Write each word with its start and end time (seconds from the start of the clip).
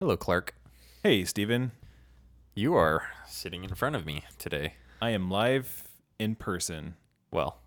Hello, 0.00 0.16
Clark. 0.16 0.54
Hey, 1.02 1.24
Steven. 1.26 1.72
You 2.54 2.74
are 2.74 3.08
sitting 3.28 3.64
in 3.64 3.74
front 3.74 3.96
of 3.96 4.06
me 4.06 4.24
today. 4.38 4.74
I 5.00 5.10
am 5.10 5.30
live 5.30 5.84
in 6.18 6.34
person. 6.36 6.94
Well, 7.30 7.58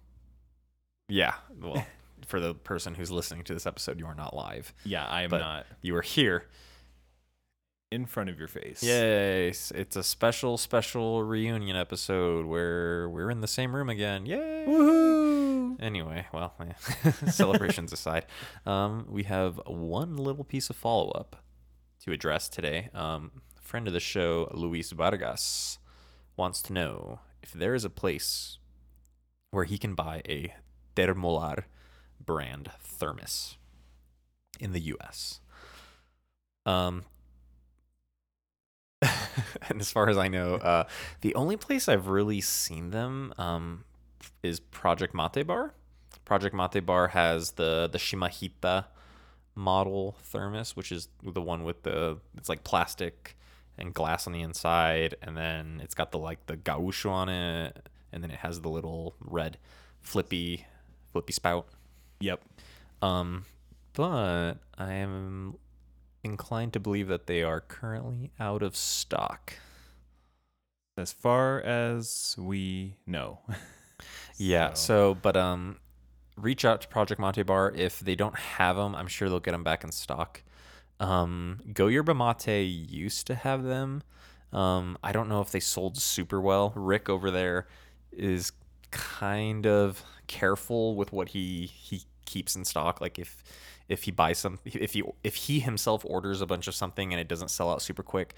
yeah. 1.07 1.35
Well, 1.61 1.85
for 2.25 2.39
the 2.39 2.53
person 2.55 2.95
who's 2.95 3.11
listening 3.11 3.43
to 3.45 3.53
this 3.53 3.67
episode, 3.67 3.99
you 3.99 4.07
are 4.07 4.15
not 4.15 4.35
live. 4.35 4.73
Yeah, 4.83 5.05
I 5.05 5.21
am 5.23 5.29
But- 5.29 5.39
not 5.41 5.65
You 5.81 5.95
are 5.95 6.01
here. 6.01 6.45
in 7.91 8.07
front 8.07 8.31
of 8.31 8.39
your 8.39 8.47
face. 8.47 8.81
Yes, 8.81 9.71
it's 9.75 9.95
a 9.95 10.01
special, 10.03 10.57
special 10.57 11.23
reunion 11.23 11.75
episode 11.77 12.47
where 12.47 13.07
we're 13.09 13.29
in 13.29 13.41
the 13.41 13.47
same 13.47 13.75
room 13.75 13.89
again. 13.89 14.25
Yay! 14.25 14.65
Woohoo! 14.67 15.79
Anyway, 15.79 16.25
well, 16.33 16.55
yeah. 16.59 17.11
celebrations 17.29 17.93
aside, 17.93 18.25
um, 18.65 19.05
we 19.07 19.21
have 19.23 19.61
one 19.67 20.17
little 20.17 20.43
piece 20.43 20.71
of 20.71 20.75
follow 20.75 21.09
up 21.11 21.35
to 22.03 22.11
address 22.11 22.49
today. 22.49 22.89
Um, 22.93 23.41
friend 23.61 23.87
of 23.87 23.93
the 23.93 23.99
show, 23.99 24.49
Luis 24.53 24.91
Vargas, 24.91 25.79
wants 26.35 26.61
to 26.63 26.73
know 26.73 27.19
if 27.41 27.53
there 27.53 27.73
is 27.73 27.85
a 27.85 27.89
place 27.89 28.57
where 29.51 29.63
he 29.63 29.77
can 29.77 29.95
buy 29.95 30.21
a 30.27 30.53
Termolar 30.95 31.63
brand 32.23 32.71
thermos 32.79 33.57
in 34.59 34.73
the 34.73 34.79
U.S. 34.79 35.39
Um, 36.65 37.05
and 39.01 39.79
as 39.79 39.91
far 39.91 40.09
as 40.09 40.17
I 40.17 40.27
know, 40.27 40.55
uh, 40.55 40.85
the 41.21 41.33
only 41.35 41.57
place 41.57 41.87
I've 41.87 42.07
really 42.07 42.41
seen 42.41 42.91
them 42.91 43.33
um, 43.37 43.85
is 44.41 44.59
Project 44.59 45.13
Mate 45.13 45.45
Bar. 45.47 45.73
Project 46.25 46.55
Mate 46.55 46.85
Bar 46.85 47.09
has 47.09 47.51
the 47.51 47.89
the 47.91 47.97
Shimahita 47.97 48.85
model 49.55 50.15
thermos, 50.21 50.75
which 50.75 50.91
is 50.91 51.07
the 51.21 51.41
one 51.41 51.63
with 51.63 51.83
the 51.83 52.17
it's 52.37 52.49
like 52.49 52.63
plastic 52.63 53.37
and 53.77 53.93
glass 53.93 54.27
on 54.27 54.33
the 54.33 54.41
inside, 54.41 55.15
and 55.21 55.35
then 55.35 55.81
it's 55.83 55.95
got 55.95 56.11
the 56.11 56.19
like 56.19 56.45
the 56.45 56.55
gaucho 56.55 57.09
on 57.09 57.29
it, 57.29 57.89
and 58.11 58.23
then 58.23 58.31
it 58.31 58.39
has 58.39 58.61
the 58.61 58.69
little 58.69 59.15
red 59.19 59.57
flippy 60.01 60.65
flippy 61.11 61.33
spout. 61.33 61.67
Yep. 62.19 62.41
Um, 63.01 63.45
but 63.93 64.55
I 64.77 64.93
am 64.93 65.55
inclined 66.23 66.73
to 66.73 66.79
believe 66.79 67.07
that 67.07 67.27
they 67.27 67.43
are 67.43 67.59
currently 67.59 68.31
out 68.39 68.63
of 68.63 68.75
stock. 68.75 69.53
As 70.95 71.11
far 71.11 71.59
as 71.59 72.35
we 72.37 72.97
know. 73.05 73.39
Yeah. 74.37 74.73
So, 74.73 75.15
but 75.15 75.37
um, 75.37 75.77
reach 76.35 76.65
out 76.65 76.81
to 76.81 76.87
Project 76.87 77.19
Mate 77.19 77.45
Bar 77.45 77.73
if 77.75 77.99
they 77.99 78.15
don't 78.15 78.37
have 78.37 78.75
them. 78.75 78.95
I'm 78.95 79.07
sure 79.07 79.29
they'll 79.29 79.39
get 79.39 79.51
them 79.51 79.63
back 79.63 79.83
in 79.83 79.91
stock. 79.91 80.41
Um, 80.99 81.59
Go 81.73 81.87
Yerba 81.87 82.13
Mate 82.13 82.63
used 82.63 83.27
to 83.27 83.35
have 83.35 83.63
them. 83.63 84.03
Um, 84.51 84.97
I 85.03 85.11
don't 85.11 85.29
know 85.29 85.41
if 85.41 85.51
they 85.51 85.59
sold 85.59 85.97
super 85.97 86.39
well. 86.39 86.71
Rick 86.75 87.09
over 87.09 87.31
there 87.31 87.67
is 88.11 88.51
kind 88.91 89.65
of 89.65 90.03
careful 90.27 90.95
with 90.95 91.11
what 91.11 91.29
he 91.29 91.65
he 91.65 92.03
keeps 92.25 92.55
in 92.55 92.63
stock. 92.63 93.01
Like 93.01 93.17
if 93.17 93.43
if 93.89 94.03
he 94.03 94.11
buys 94.11 94.37
some, 94.37 94.59
if 94.65 94.93
he 94.93 95.03
if 95.23 95.35
he 95.35 95.59
himself 95.59 96.05
orders 96.05 96.41
a 96.41 96.45
bunch 96.45 96.67
of 96.67 96.75
something 96.75 97.11
and 97.11 97.19
it 97.19 97.27
doesn't 97.27 97.49
sell 97.49 97.71
out 97.71 97.81
super 97.81 98.03
quick, 98.03 98.35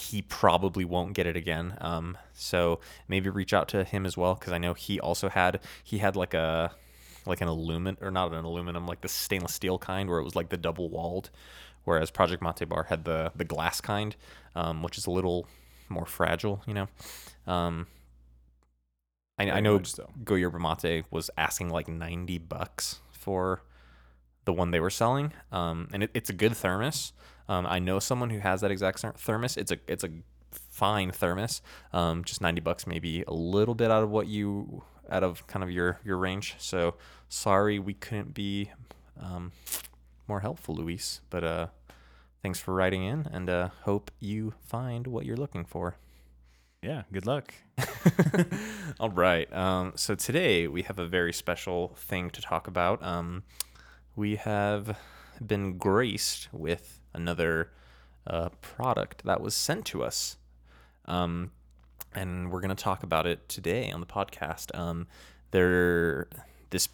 he 0.00 0.22
probably 0.22 0.84
won't 0.84 1.12
get 1.12 1.26
it 1.26 1.36
again. 1.36 1.76
Um, 1.80 2.16
so 2.32 2.80
maybe 3.06 3.28
reach 3.28 3.52
out 3.52 3.68
to 3.68 3.84
him 3.84 4.06
as 4.06 4.16
well 4.16 4.34
because 4.34 4.52
I 4.52 4.58
know 4.58 4.74
he 4.74 4.98
also 4.98 5.28
had 5.28 5.60
he 5.84 5.98
had 5.98 6.16
like 6.16 6.34
a 6.34 6.72
like 7.26 7.40
an 7.40 7.48
aluminum 7.48 7.98
or 8.00 8.10
not 8.10 8.32
an 8.32 8.44
aluminum 8.44 8.86
like 8.86 9.02
the 9.02 9.08
stainless 9.08 9.54
steel 9.54 9.78
kind 9.78 10.08
where 10.08 10.18
it 10.18 10.24
was 10.24 10.34
like 10.34 10.48
the 10.48 10.56
double 10.56 10.88
walled, 10.88 11.30
whereas 11.84 12.10
Project 12.10 12.42
Mate 12.42 12.68
Bar 12.68 12.84
had 12.84 13.04
the 13.04 13.32
the 13.36 13.44
glass 13.44 13.80
kind, 13.80 14.16
um, 14.54 14.82
which 14.82 14.96
is 14.96 15.06
a 15.06 15.10
little 15.10 15.46
more 15.88 16.06
fragile. 16.06 16.62
You 16.66 16.74
know, 16.74 16.88
um, 17.46 17.86
I, 19.38 19.50
I 19.50 19.60
know 19.60 19.82
so. 19.82 20.08
Go 20.24 20.34
Mate 20.34 21.04
was 21.10 21.30
asking 21.36 21.68
like 21.68 21.88
ninety 21.88 22.38
bucks 22.38 23.00
for 23.12 23.62
the 24.46 24.52
one 24.52 24.70
they 24.70 24.80
were 24.80 24.90
selling, 24.90 25.32
um, 25.52 25.88
and 25.92 26.04
it, 26.04 26.10
it's 26.14 26.30
a 26.30 26.34
good 26.34 26.56
thermos. 26.56 27.12
Um, 27.50 27.66
I 27.66 27.80
know 27.80 27.98
someone 27.98 28.30
who 28.30 28.38
has 28.38 28.60
that 28.60 28.70
exact 28.70 29.00
thermos. 29.00 29.56
It's 29.56 29.72
a 29.72 29.78
it's 29.88 30.04
a 30.04 30.10
fine 30.52 31.10
thermos. 31.10 31.62
Um, 31.92 32.22
just 32.22 32.40
ninety 32.40 32.60
bucks, 32.60 32.86
maybe 32.86 33.24
a 33.26 33.34
little 33.34 33.74
bit 33.74 33.90
out 33.90 34.04
of 34.04 34.10
what 34.10 34.28
you 34.28 34.84
out 35.10 35.24
of 35.24 35.44
kind 35.48 35.64
of 35.64 35.70
your 35.70 35.98
your 36.04 36.16
range. 36.16 36.54
So 36.58 36.94
sorry 37.28 37.80
we 37.80 37.92
couldn't 37.92 38.34
be 38.34 38.70
um, 39.20 39.50
more 40.28 40.40
helpful, 40.40 40.76
Luis. 40.76 41.22
But 41.28 41.42
uh, 41.42 41.66
thanks 42.40 42.60
for 42.60 42.72
writing 42.72 43.02
in, 43.02 43.28
and 43.32 43.50
uh, 43.50 43.70
hope 43.82 44.12
you 44.20 44.54
find 44.60 45.08
what 45.08 45.26
you're 45.26 45.36
looking 45.36 45.64
for. 45.64 45.96
Yeah, 46.84 47.02
good 47.12 47.26
luck. 47.26 47.52
All 49.00 49.10
right. 49.10 49.52
Um, 49.52 49.92
so 49.96 50.14
today 50.14 50.68
we 50.68 50.82
have 50.82 51.00
a 51.00 51.06
very 51.06 51.32
special 51.32 51.96
thing 51.96 52.30
to 52.30 52.40
talk 52.40 52.68
about. 52.68 53.02
Um, 53.02 53.42
we 54.14 54.36
have 54.36 54.96
been 55.44 55.76
graced 55.76 56.48
with 56.52 56.99
another 57.12 57.70
uh, 58.26 58.50
product 58.60 59.24
that 59.24 59.40
was 59.40 59.54
sent 59.54 59.84
to 59.86 60.02
us. 60.02 60.36
Um, 61.06 61.50
and 62.14 62.50
we're 62.50 62.60
going 62.60 62.74
to 62.74 62.82
talk 62.82 63.02
about 63.02 63.26
it 63.26 63.48
today 63.48 63.90
on 63.90 64.00
the 64.00 64.06
podcast. 64.06 64.76
Um, 64.78 65.06
there, 65.50 66.28
this 66.70 66.88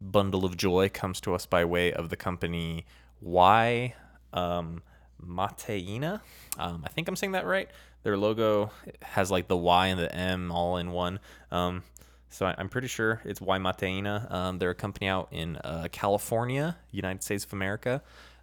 bundle 0.00 0.44
of 0.44 0.56
joy 0.56 0.88
comes 0.88 1.20
to 1.22 1.34
us 1.34 1.46
by 1.46 1.64
way 1.64 1.92
of 1.92 2.08
the 2.08 2.16
company 2.16 2.84
Y 3.20 3.94
um, 4.32 4.82
Mateina. 5.24 6.20
Um, 6.58 6.82
I 6.84 6.88
think 6.88 7.08
I'm 7.08 7.16
saying 7.16 7.32
that 7.32 7.46
right. 7.46 7.68
Their 8.04 8.16
logo 8.16 8.70
has 9.02 9.30
like 9.30 9.48
the 9.48 9.56
Y 9.56 9.88
and 9.88 9.98
the 9.98 10.14
M 10.14 10.52
all 10.52 10.76
in 10.76 10.92
one. 10.92 11.18
Um, 11.50 11.82
so 12.30 12.46
I- 12.46 12.54
I'm 12.58 12.68
pretty 12.68 12.88
sure 12.88 13.20
it's 13.24 13.40
Y 13.40 13.58
Mateina. 13.58 14.30
Um, 14.32 14.58
they're 14.58 14.70
a 14.70 14.74
company 14.74 15.08
out 15.08 15.28
in 15.32 15.56
uh, 15.56 15.88
California, 15.90 16.76
United 16.92 17.22
States 17.22 17.44
of 17.44 17.52
America, 17.52 18.02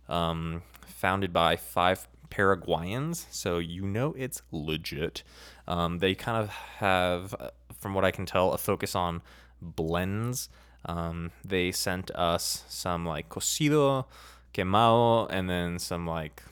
um, 0.10 0.64
founded 0.86 1.34
by 1.34 1.56
five 1.56 2.08
Paraguayans. 2.30 3.28
So 3.32 3.60
you 3.60 3.84
know 3.86 4.14
it's 4.18 4.42
legit. 4.52 5.24
Um, 5.68 6.00
they 6.00 6.16
kind 6.16 6.38
of 6.38 6.50
have, 6.50 7.36
uh, 7.40 7.52
from 7.80 7.94
what 7.94 8.06
I 8.06 8.12
can 8.12 8.26
tell, 8.26 8.52
a 8.52 8.58
focus 8.58 8.96
on 8.96 9.22
blends. 9.62 10.50
Um, 10.86 11.32
they 11.44 11.72
sent 11.72 12.12
us 12.12 12.64
some 12.68 13.06
like 13.06 13.30
cocido, 13.30 14.06
quemado, 14.54 15.28
and 15.30 15.50
then 15.50 15.80
some 15.80 16.06
like 16.06 16.44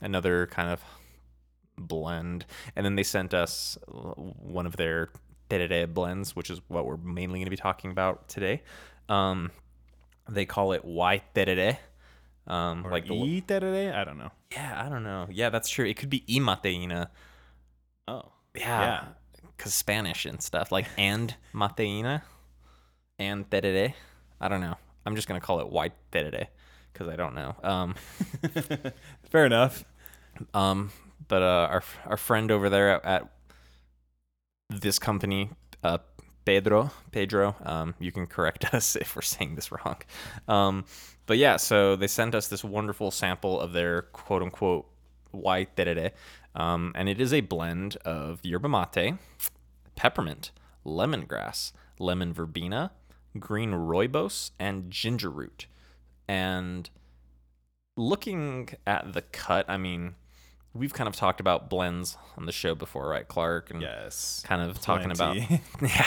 another 0.00 0.46
kind 0.46 0.70
of 0.70 0.82
blend. 1.78 2.46
And 2.74 2.84
then 2.84 2.96
they 2.96 3.02
sent 3.02 3.34
us 3.34 3.78
uh, 3.88 4.14
one 4.14 4.66
of 4.66 4.76
their 4.76 5.10
tereré 5.50 5.92
blends, 5.92 6.34
which 6.34 6.50
is 6.50 6.60
what 6.68 6.86
we're 6.86 6.96
mainly 6.96 7.38
going 7.38 7.46
to 7.46 7.50
be 7.50 7.56
talking 7.56 7.90
about 7.90 8.28
today. 8.28 8.62
Um, 9.08 9.50
they 10.28 10.44
call 10.44 10.72
it 10.72 10.84
Y 10.84 11.22
tereré. 11.34 11.78
Um, 12.46 12.86
Or 12.86 12.90
like 12.92 13.06
the? 13.08 13.14
I 13.92 14.04
don't 14.04 14.18
know. 14.18 14.30
yeah, 14.52 14.84
I 14.84 14.88
don't 14.88 15.02
know. 15.02 15.26
Yeah, 15.30 15.50
that's 15.50 15.68
true. 15.68 15.84
It 15.86 15.96
could 15.96 16.10
be 16.10 16.22
y 16.28 16.36
mateína. 16.38 17.08
Oh. 18.08 18.32
Yeah, 18.54 18.80
Yeah. 18.80 19.04
because 19.56 19.74
Spanish 19.74 20.24
and 20.26 20.40
stuff 20.42 20.70
like 20.72 20.86
and 20.98 21.34
mateína 21.52 22.22
and 23.18 23.48
tereré. 23.50 23.94
I 24.40 24.48
don't 24.48 24.60
know. 24.60 24.76
I'm 25.04 25.14
just 25.16 25.26
gonna 25.28 25.40
call 25.40 25.60
it 25.60 25.68
Y 25.68 25.90
tereré 26.12 26.46
because 26.92 27.08
I 27.08 27.16
don't 27.16 27.34
know. 27.34 27.54
Um, 27.62 27.94
Fair 29.30 29.46
enough. 29.46 29.84
um, 30.54 30.90
but 31.28 31.42
uh, 31.42 31.68
our 31.70 31.82
our 32.06 32.16
friend 32.16 32.50
over 32.50 32.68
there 32.70 32.90
at, 32.94 33.04
at 33.04 33.28
this 34.68 34.98
company, 34.98 35.50
uh, 35.82 35.98
Pedro, 36.46 36.92
Pedro, 37.10 37.56
um, 37.64 37.94
you 37.98 38.12
can 38.12 38.26
correct 38.26 38.64
us 38.74 38.96
if 38.96 39.14
we're 39.14 39.22
saying 39.22 39.56
this 39.56 39.70
wrong. 39.70 39.96
Um, 40.48 40.84
but 41.26 41.36
yeah, 41.36 41.56
so 41.56 41.96
they 41.96 42.06
sent 42.06 42.34
us 42.34 42.48
this 42.48 42.64
wonderful 42.64 43.10
sample 43.10 43.60
of 43.60 43.72
their 43.72 44.02
quote 44.02 44.42
unquote 44.42 44.86
white 45.32 45.76
tereré, 45.76 46.12
um, 46.54 46.92
and 46.94 47.08
it 47.08 47.20
is 47.20 47.34
a 47.34 47.40
blend 47.42 47.96
of 48.04 48.40
yerba 48.42 48.68
mate, 48.68 49.14
peppermint, 49.96 50.52
lemongrass, 50.86 51.72
lemon 51.98 52.32
verbena, 52.32 52.92
green 53.38 53.72
rooibos, 53.72 54.52
and 54.58 54.90
ginger 54.90 55.30
root. 55.30 55.66
And 56.28 56.88
looking 57.96 58.68
at 58.86 59.12
the 59.12 59.22
cut, 59.22 59.68
I 59.68 59.76
mean, 59.76 60.14
we've 60.76 60.92
kind 60.94 61.08
of 61.08 61.16
talked 61.16 61.40
about 61.40 61.68
blends 61.70 62.16
on 62.36 62.46
the 62.46 62.52
show 62.52 62.74
before, 62.74 63.08
right, 63.08 63.26
Clark? 63.26 63.70
And 63.70 63.80
Yes. 63.82 64.42
kind 64.46 64.62
of 64.68 64.80
talking 64.80 65.10
about 65.10 65.36
yeah 65.82 66.06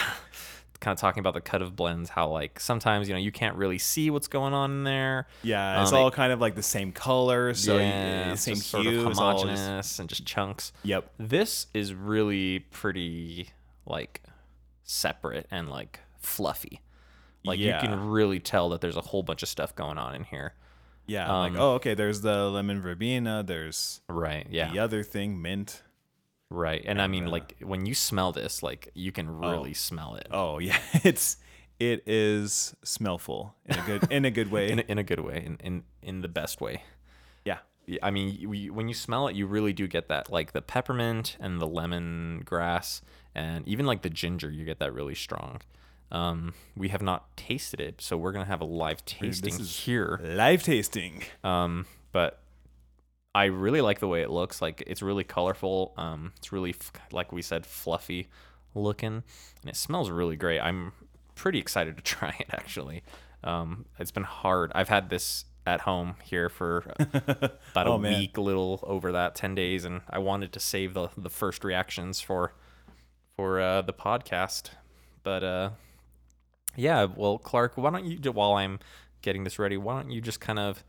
kind 0.82 0.96
of 0.96 1.02
talking 1.02 1.20
about 1.20 1.34
the 1.34 1.42
cut 1.42 1.62
of 1.62 1.76
blends 1.76 2.10
how 2.10 2.30
like 2.30 2.58
sometimes 2.58 3.10
you 3.10 3.14
know 3.14 3.20
you 3.20 3.34
can't 3.34 3.58
really 3.58 3.78
see 3.78 4.10
what's 4.10 4.30
going 4.30 4.54
on 4.54 4.72
in 4.72 4.84
there 4.86 5.28
Yeah, 5.44 5.82
it's 5.82 5.92
Um, 5.92 5.98
all 6.00 6.10
kind 6.12 6.32
of 6.32 6.40
like 6.40 6.56
the 6.56 6.64
same 6.64 6.94
color, 6.94 7.54
so 7.54 7.76
yeah, 7.76 7.82
yeah, 8.28 8.32
it's 8.32 8.44
same 8.44 8.56
just 8.56 8.70
sort 8.70 8.86
hue. 8.86 9.02
of 9.02 9.08
it's 9.12 9.20
all 9.20 9.44
just- 9.44 10.00
and 10.00 10.08
just 10.08 10.26
chunks 10.26 10.72
Yep. 10.84 11.12
this 11.20 11.68
is 11.74 11.94
really 11.94 12.60
pretty 12.60 13.50
like 13.86 14.22
separate 14.84 15.48
and 15.52 15.70
like 15.70 16.00
fluffy 16.20 16.80
like 17.44 17.60
you 17.60 17.74
can 17.80 18.10
really 18.10 18.40
tell 18.40 18.70
that 18.70 18.80
there's 18.82 18.96
a 18.98 19.02
whole 19.02 19.24
bunch 19.24 19.44
of 19.44 19.50
stuff 19.50 19.76
going 19.76 19.98
on 19.98 20.16
in 20.16 20.24
here 20.24 20.54
Yeah. 21.10 21.28
Um, 21.28 21.54
like, 21.54 21.62
oh, 21.62 21.74
okay. 21.74 21.96
There's 21.96 22.22
the 22.22 22.50
lemon 22.50 22.82
verbena. 22.82 23.44
There's 23.46 24.02
Right. 24.08 24.48
Yeah. 24.50 24.72
the 24.72 24.80
other 24.80 25.04
thing, 25.04 25.42
mint. 25.42 25.82
Right. 26.50 26.84
And 26.86 27.02
I 27.02 27.08
mean, 27.08 27.28
uh, 27.28 27.32
like 27.32 27.56
when 27.62 27.86
you 27.86 27.94
smell 27.94 28.32
this, 28.32 28.64
like 28.64 28.90
you 28.96 29.12
can 29.12 29.30
really 29.30 29.74
smell 29.74 30.16
it 30.16 30.28
Oh 30.32 30.58
yeah, 30.60 30.80
it's 31.04 31.38
it 31.80 32.04
is 32.08 32.76
smellful 32.84 33.54
in 33.66 33.80
a 33.80 33.86
good 33.86 34.12
in 34.12 34.26
a 34.26 34.32
good 34.32 34.52
way. 34.52 34.72
in 34.72 34.80
a, 34.80 34.82
in 34.84 34.98
a 34.98 35.04
good 35.04 35.20
way, 35.20 35.44
in 35.46 35.58
in, 35.64 35.84
in 36.02 36.22
the 36.22 36.28
best 36.28 36.60
way. 36.60 36.84
yeah. 37.46 37.60
I 38.04 38.12
mean, 38.12 38.36
you, 38.40 38.74
when 38.74 38.88
you 38.88 38.94
smell 38.94 39.28
it, 39.28 39.36
you 39.36 39.48
really 39.48 39.74
do 39.74 39.88
get 39.88 40.10
that, 40.10 40.32
like 40.32 40.52
the 40.52 40.62
peppermint 40.62 41.38
and 41.40 41.60
the 41.60 41.68
lemon 41.68 42.44
grass, 42.46 43.02
and 43.34 43.68
even 43.68 43.86
like 43.88 44.02
the 44.04 44.10
ginger. 44.12 44.52
You 44.52 44.66
get 44.66 44.80
that 44.80 44.94
really 44.94 45.16
strong. 45.16 45.62
Um, 46.12 46.54
we 46.76 46.90
have 46.90 47.02
not 47.02 47.36
tasted 47.38 47.80
it, 47.80 48.02
so 48.02 48.18
we're 48.18 48.32
gonna 48.32 48.46
have 48.46 48.62
a 48.62 48.66
live 48.66 49.06
tasting 49.06 49.54
is- 49.60 49.80
here. 49.82 50.20
Live 50.24 50.64
tasting. 50.64 51.24
Um, 51.44 51.86
but 52.12 52.42
I 53.36 53.46
really 53.46 53.82
like 53.82 54.00
the 54.00 54.08
way 54.08 54.22
it 54.24 54.30
looks. 54.30 54.62
Like 54.62 54.84
it's 54.88 55.02
really 55.02 55.24
colorful. 55.24 55.94
Um, 55.98 56.34
it's 56.38 56.52
really 56.52 56.72
f- 56.72 56.92
like 57.12 57.32
we 57.32 57.42
said, 57.44 57.66
fluffy 57.66 58.28
looking, 58.74 59.24
and 59.62 59.70
it 59.70 59.76
smells 59.76 60.10
really 60.10 60.36
great. 60.36 60.60
I'm 60.60 60.94
pretty 61.36 61.60
excited 61.60 61.96
to 61.98 62.04
try 62.16 62.36
it. 62.40 62.48
Actually, 62.52 63.04
um, 63.44 63.86
it's 64.00 64.12
been 64.12 64.24
hard. 64.24 64.72
I've 64.74 64.90
had 64.90 65.10
this 65.10 65.46
at 65.68 65.82
home 65.82 66.16
here 66.24 66.50
for 66.50 66.80
about 67.00 67.86
a 67.86 67.92
Oh, 67.92 67.98
man. 68.00 68.18
week, 68.20 68.38
a 68.38 68.42
little 68.42 68.80
over 68.82 69.12
that, 69.12 69.36
ten 69.36 69.54
days, 69.54 69.86
and 69.86 70.02
I 70.10 70.18
wanted 70.18 70.52
to 70.54 70.60
save 70.60 70.96
the 70.96 71.10
the 71.16 71.30
first 71.30 71.64
reactions 71.64 72.20
for 72.20 72.54
for 73.36 73.62
uh, 73.62 73.84
the 73.84 73.94
podcast, 73.94 74.72
but 75.24 75.44
uh, 75.44 75.70
yeah. 76.76 77.06
Well, 77.16 77.38
Clark, 77.38 77.78
why 77.78 77.90
don't 77.92 78.06
you 78.06 78.32
while 78.32 78.54
I'm 78.54 78.80
getting 79.22 79.44
this 79.44 79.60
ready, 79.60 79.78
why 79.78 80.02
don't 80.02 80.12
you 80.12 80.22
just 80.22 80.40
kind 80.40 80.60
of 80.60 80.84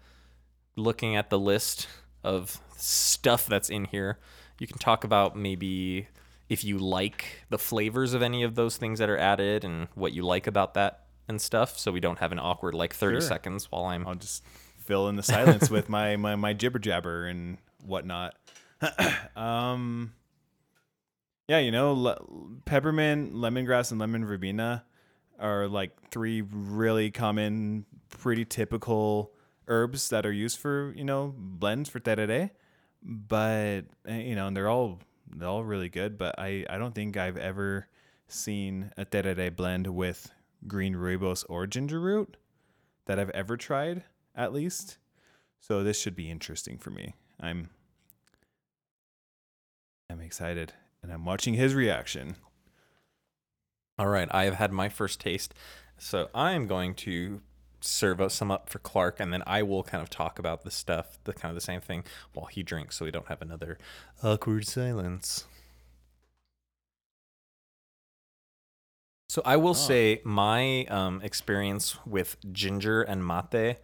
looking 0.77 1.17
at 1.17 1.31
the 1.31 1.39
list 1.39 1.89
of 2.23 2.61
stuff 2.77 3.47
that's 3.47 3.69
in 3.71 3.87
here, 3.87 4.19
you 4.59 4.67
can 4.67 4.79
talk 4.79 5.05
about 5.05 5.37
maybe 5.37 6.07
if 6.49 6.65
you 6.65 6.79
like 6.79 7.45
the 7.49 7.59
flavors 7.59 8.13
of 8.15 8.23
any 8.23 8.43
of 8.43 8.55
those 8.55 8.77
things 8.77 8.99
that 8.99 9.09
are 9.09 9.19
added 9.19 9.65
and 9.65 9.89
what 9.95 10.13
you 10.13 10.23
like 10.23 10.47
about 10.47 10.75
that 10.75 11.05
and 11.29 11.41
stuff 11.41 11.79
so 11.79 11.93
we 11.93 12.01
don't 12.01 12.19
have 12.19 12.33
an 12.33 12.39
awkward 12.41 12.75
like 12.75 12.93
30 12.93 13.15
Sure. 13.15 13.21
seconds 13.21 13.71
while 13.71 13.85
I'm 13.85 14.05
I'll 14.07 14.17
just 14.17 14.43
fill 14.79 15.09
in 15.09 15.15
the 15.17 15.23
silence 15.23 15.71
with 15.71 15.89
my, 15.89 16.17
my 16.17 16.35
my 16.37 16.53
jibber 16.53 16.79
jabber 16.81 17.27
and 17.27 17.59
whatnot. 17.85 18.35
um, 19.37 20.13
yeah, 21.49 21.59
you 21.59 21.71
know, 21.71 21.93
le- 21.93 22.21
peppermint, 22.65 23.35
lemongrass, 23.35 23.91
and 23.91 24.01
lemon 24.01 24.25
verbena 24.25 24.85
are 25.41 25.69
like 25.69 26.11
three 26.11 26.43
really 26.43 27.11
common, 27.11 27.87
pretty 28.09 28.45
typical 28.45 29.33
herbs 29.69 30.09
that 30.09 30.27
are 30.27 30.33
used 30.33 30.59
for 30.59 30.93
you 30.97 31.05
know 31.05 31.35
blends 31.37 31.89
for 31.89 32.01
tereré. 32.01 32.51
But 33.03 33.83
eh, 34.07 34.19
you 34.19 34.35
know, 34.35 34.47
and 34.47 34.57
they're 34.57 34.69
all 34.69 35.01
they're 35.35 35.49
all 35.49 35.65
really 35.65 35.89
good. 35.89 36.19
But 36.19 36.39
I 36.39 36.65
I 36.69 36.79
don't 36.79 36.95
think 36.95 37.17
I've 37.17 37.37
ever 37.39 37.89
seen 38.29 38.93
a 38.97 39.05
tereré 39.05 39.55
blend 39.55 39.87
with 39.87 40.31
green 40.67 40.95
rooibos 40.95 41.45
or 41.49 41.67
ginger 41.67 42.01
root 42.01 42.37
that 43.07 43.19
I've 43.19 43.31
ever 43.31 43.57
tried, 43.57 44.05
at 44.35 44.53
least. 44.53 44.99
So 45.59 45.83
this 45.83 46.01
should 46.01 46.17
be 46.17 46.31
interesting 46.31 46.79
for 46.79 46.91
me. 46.91 47.15
I'm 47.41 47.71
I'm 50.11 50.21
excited 50.21 50.73
and 51.03 51.13
I'm 51.13 51.25
watching 51.25 51.55
his 51.55 51.75
reaction. 51.75 52.37
All 54.01 54.09
right, 54.09 54.29
I 54.31 54.45
have 54.45 54.55
had 54.55 54.73
my 54.73 54.89
first 54.89 55.21
taste, 55.21 55.53
so 55.99 56.31
I 56.35 56.53
am 56.53 56.67
going 56.67 56.95
to 56.95 57.43
serve 57.83 58.19
us 58.19 58.33
some 58.33 58.51
up 58.51 58.71
for 58.71 58.79
Clark, 58.79 59.21
and 59.21 59.31
then 59.31 59.43
I 59.47 59.63
will 59.63 59.83
kind 59.83 60.03
of 60.03 60.09
talk 60.09 60.39
about 60.39 60.65
the 60.65 60.71
stuff, 60.71 61.19
the 61.25 61.35
kind 61.35 61.51
of 61.51 61.55
the 61.55 61.61
same 61.61 61.83
thing, 61.83 62.05
while 62.33 62.47
he 62.47 62.63
drinks, 62.63 62.97
so 62.97 63.05
we 63.05 63.11
don't 63.11 63.27
have 63.27 63.43
another 63.43 63.77
awkward 64.23 64.67
silence. 64.67 65.45
So 69.29 69.43
I 69.45 69.59
will 69.59 69.75
say 69.75 70.23
my 70.25 70.87
um, 70.87 71.21
experience 71.23 71.99
with 72.07 72.39
ginger 72.51 73.03
and 73.03 73.23
mate 73.27 73.77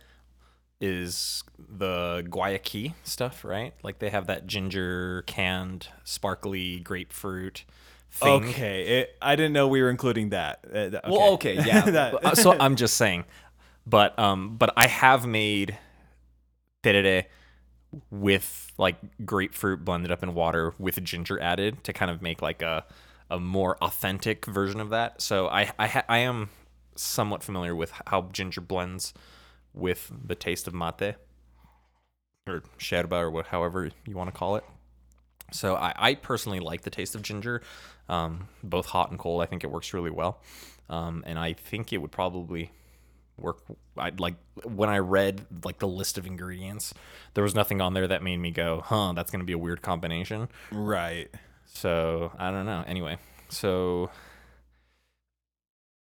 is 0.80 1.44
the 1.58 2.24
Guayaki 2.26 2.94
stuff, 3.04 3.44
right? 3.44 3.74
Like 3.82 3.98
they 3.98 4.08
have 4.08 4.28
that 4.28 4.46
ginger 4.46 5.24
canned 5.26 5.88
sparkly 6.04 6.80
grapefruit 6.80 7.66
thing. 8.10 8.44
Okay, 8.44 9.00
it, 9.00 9.16
I 9.20 9.36
didn't 9.36 9.52
know 9.52 9.68
we 9.68 9.82
were 9.82 9.90
including 9.90 10.30
that. 10.30 10.60
Uh, 10.68 10.90
th- 10.90 11.02
Well, 11.08 11.32
okay, 11.34 11.54
yeah. 11.54 11.84
But, 12.12 12.24
uh, 12.24 12.34
so 12.34 12.50
I'm 12.60 12.76
just 12.76 12.96
saying, 12.96 13.24
but 13.86 14.18
um, 14.18 14.56
but 14.56 14.72
I 14.76 14.86
have 14.86 15.26
made 15.26 15.76
tereré 16.82 17.26
with 18.10 18.72
like 18.78 18.96
grapefruit 19.24 19.84
blended 19.84 20.10
up 20.10 20.22
in 20.22 20.34
water 20.34 20.74
with 20.78 21.02
ginger 21.04 21.40
added 21.40 21.82
to 21.84 21.92
kind 21.92 22.10
of 22.10 22.20
make 22.22 22.42
like 22.42 22.62
a 22.62 22.84
a 23.30 23.40
more 23.40 23.76
authentic 23.82 24.46
version 24.46 24.80
of 24.80 24.90
that. 24.90 25.20
So 25.20 25.48
I 25.48 25.72
I, 25.78 25.86
ha- 25.86 26.04
I 26.08 26.18
am 26.18 26.50
somewhat 26.94 27.42
familiar 27.42 27.74
with 27.74 27.92
how 28.06 28.28
ginger 28.32 28.60
blends 28.60 29.12
with 29.74 30.10
the 30.26 30.34
taste 30.34 30.66
of 30.66 30.74
mate 30.74 31.16
or 32.46 32.62
sherba 32.78 33.20
or 33.20 33.30
what, 33.30 33.48
however 33.48 33.90
you 34.06 34.16
want 34.16 34.32
to 34.32 34.38
call 34.38 34.56
it. 34.56 34.64
So 35.52 35.76
I, 35.76 35.92
I 35.96 36.14
personally 36.14 36.60
like 36.60 36.82
the 36.82 36.90
taste 36.90 37.14
of 37.14 37.22
ginger, 37.22 37.62
um, 38.08 38.48
both 38.62 38.86
hot 38.86 39.10
and 39.10 39.18
cold. 39.18 39.42
I 39.42 39.46
think 39.46 39.64
it 39.64 39.70
works 39.70 39.94
really 39.94 40.10
well, 40.10 40.40
um, 40.88 41.22
and 41.26 41.38
I 41.38 41.52
think 41.52 41.92
it 41.92 41.98
would 41.98 42.12
probably 42.12 42.72
work. 43.38 43.58
I 43.96 44.10
like 44.18 44.34
when 44.64 44.88
I 44.88 44.98
read 44.98 45.46
like 45.64 45.78
the 45.78 45.88
list 45.88 46.18
of 46.18 46.26
ingredients, 46.26 46.94
there 47.34 47.44
was 47.44 47.54
nothing 47.54 47.80
on 47.80 47.94
there 47.94 48.08
that 48.08 48.22
made 48.22 48.38
me 48.38 48.50
go, 48.50 48.82
"Huh, 48.84 49.12
that's 49.14 49.30
gonna 49.30 49.44
be 49.44 49.52
a 49.52 49.58
weird 49.58 49.82
combination." 49.82 50.48
right. 50.72 51.30
So 51.66 52.32
I 52.38 52.50
don't 52.50 52.66
know. 52.66 52.84
Anyway, 52.86 53.18
so 53.48 54.10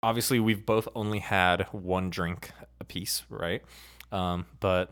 obviously 0.03 0.39
we've 0.39 0.65
both 0.65 0.87
only 0.93 1.19
had 1.19 1.61
one 1.71 2.09
drink 2.09 2.51
a 2.79 2.83
piece, 2.83 3.23
right? 3.29 3.63
Um, 4.11 4.45
but 4.59 4.91